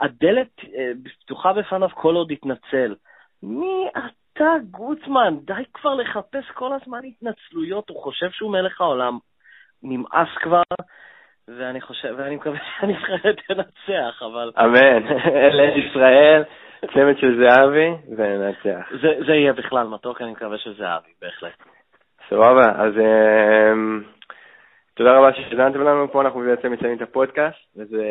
הדלת 0.00 0.58
אה, 0.74 0.92
פתוחה 1.24 1.52
בפניו 1.52 1.88
כל 1.94 2.14
עוד 2.14 2.30
יתנצל. 2.30 2.94
מי 3.42 3.88
אתה, 3.92 4.54
גוטמן? 4.70 5.36
די 5.44 5.62
כבר 5.74 5.94
לחפש 5.94 6.50
כל 6.54 6.70
הזמן 6.72 7.00
התנצלויות, 7.04 7.88
הוא 7.88 8.02
חושב 8.02 8.30
שהוא 8.30 8.52
מלך 8.52 8.80
העולם. 8.80 9.18
נמאס 9.82 10.28
כבר, 10.42 10.62
ואני 11.48 11.80
חושב, 11.80 12.14
ואני 12.16 12.36
מקווה 12.36 12.58
שהנבחרת 12.80 13.36
תנצח, 13.48 14.22
אבל... 14.22 14.50
אמן, 14.58 15.06
אלה 15.26 15.62
ישראל. 15.62 16.42
צמד 16.86 17.18
של 17.18 17.38
זהבי 17.38 17.90
וננצח. 18.16 18.88
זה, 19.02 19.08
זה 19.26 19.32
יהיה 19.32 19.52
בכלל 19.52 19.86
מתוק, 19.86 20.22
אני 20.22 20.30
מקווה 20.30 20.58
שזה 20.58 20.74
זהבי, 20.74 21.10
בהחלט. 21.22 21.52
סבבה, 22.28 22.72
אז 22.76 22.92
um, 22.96 24.04
תודה 24.94 25.18
רבה 25.18 25.32
ששדנתם 25.32 25.80
לנו, 25.80 26.12
פה 26.12 26.20
אנחנו 26.20 26.40
בעצם 26.40 26.72
מציינים 26.72 26.96
את 26.96 27.02
הפודקאסט, 27.02 27.56
וזה 27.76 28.04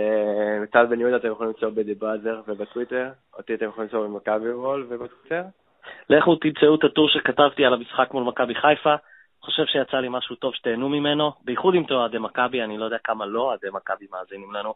טל 0.72 0.86
בן 0.86 1.00
יהודה, 1.00 1.16
אתם 1.16 1.28
יכולים 1.28 1.54
למצוא 1.54 1.70
בדיבראזר 1.70 2.42
ובטוויטר, 2.48 3.10
אותי 3.38 3.54
אתם 3.54 3.66
יכולים 3.66 3.90
למצוא 3.94 4.08
במכבי 4.08 4.54
וול 4.54 4.86
ובטוויטר. 4.90 5.44
לכו 6.10 6.36
תמצאו 6.36 6.76
את 6.76 6.84
הטור 6.84 7.10
שכתבתי 7.10 7.66
על 7.66 7.74
המשחק 7.74 8.14
מול 8.14 8.24
מכבי 8.24 8.56
חיפה, 8.56 8.96
חושב 9.42 9.64
שיצא 9.66 9.98
לי 9.98 10.08
משהו 10.10 10.36
טוב 10.36 10.54
שתהנו 10.56 10.90
ממנו, 10.90 11.32
בייחוד 11.46 11.76
אם 11.76 11.84
אוהדי 11.92 12.18
מכבי, 12.18 12.64
אני 12.64 12.78
לא 12.78 12.86
יודע 12.86 12.98
כמה 13.04 13.26
לא 13.26 13.42
אוהדי 13.42 13.68
מכבי 13.74 14.06
מאזינים 14.12 14.54
לנו, 14.54 14.74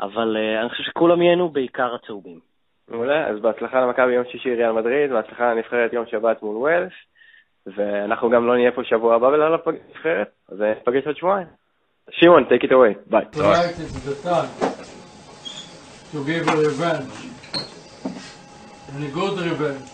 אבל 0.00 0.36
uh, 0.36 0.60
אני 0.60 0.70
חושב 0.70 0.82
שכולם 0.82 1.22
ייהנו, 1.22 1.48
בעיקר 1.48 1.94
הצהובים. 1.94 2.40
מעולה, 2.88 3.26
אז 3.26 3.40
בהצלחה 3.40 3.80
למכבי 3.80 4.12
יום 4.12 4.24
שישי 4.32 4.54
ריאל 4.54 4.72
מדריד, 4.72 5.10
בהצלחה 5.10 5.54
לנבחרת 5.54 5.92
יום 5.92 6.04
שבת 6.06 6.42
מול 6.42 6.56
ווילס, 6.56 6.92
ואנחנו 7.66 8.30
גם 8.30 8.46
לא 8.46 8.54
נהיה 8.54 8.72
פה 8.72 8.84
שבוע 8.84 9.14
הבא 9.14 9.26
ולא 9.26 9.50
לנבחרת, 9.50 10.28
אז 10.48 10.60
נפגש 10.60 11.06
עוד 11.06 11.16
שבועיים. 11.16 11.46
שמעון, 12.10 12.44
take 12.44 12.64
it 12.64 12.70
away, 12.70 12.94
ביי. 13.06 13.24
to 16.12 16.24
give 16.24 16.46
revenge, 16.46 17.16
and 18.88 19.04
a 19.04 19.10
good 19.18 19.34
revenge. 19.50 19.90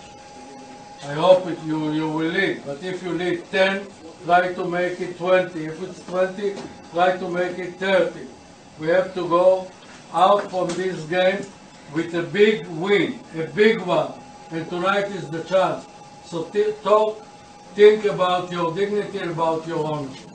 I 1.04 1.14
hope 1.14 1.46
it, 1.48 1.58
you, 1.66 1.90
you 1.90 2.06
will 2.08 2.30
lead, 2.30 2.62
but 2.64 2.82
if 2.82 3.02
you 3.02 3.12
lead 3.12 3.44
10, 3.50 3.86
try 4.24 4.52
to 4.52 4.64
make 4.64 5.00
it 5.00 5.18
20. 5.18 5.64
If 5.64 5.82
it's 5.82 6.00
20, 6.06 6.54
try 6.92 7.16
to 7.16 7.28
make 7.28 7.58
it 7.58 7.74
30. 7.76 8.26
We 8.78 8.88
have 8.88 9.14
to 9.14 9.28
go 9.28 9.70
out 10.12 10.50
from 10.50 10.68
this 10.68 11.04
game 11.04 11.44
with 11.94 12.14
a 12.14 12.22
big 12.22 12.66
win, 12.68 13.20
a 13.36 13.46
big 13.48 13.80
one, 13.80 14.12
and 14.50 14.68
tonight 14.68 15.06
is 15.12 15.28
the 15.30 15.42
chance. 15.44 15.86
So 16.24 16.44
talk, 16.82 17.24
think 17.74 18.04
about 18.04 18.50
your 18.50 18.74
dignity 18.74 19.18
and 19.18 19.32
about 19.32 19.66
your 19.66 19.84
honor. 19.92 20.31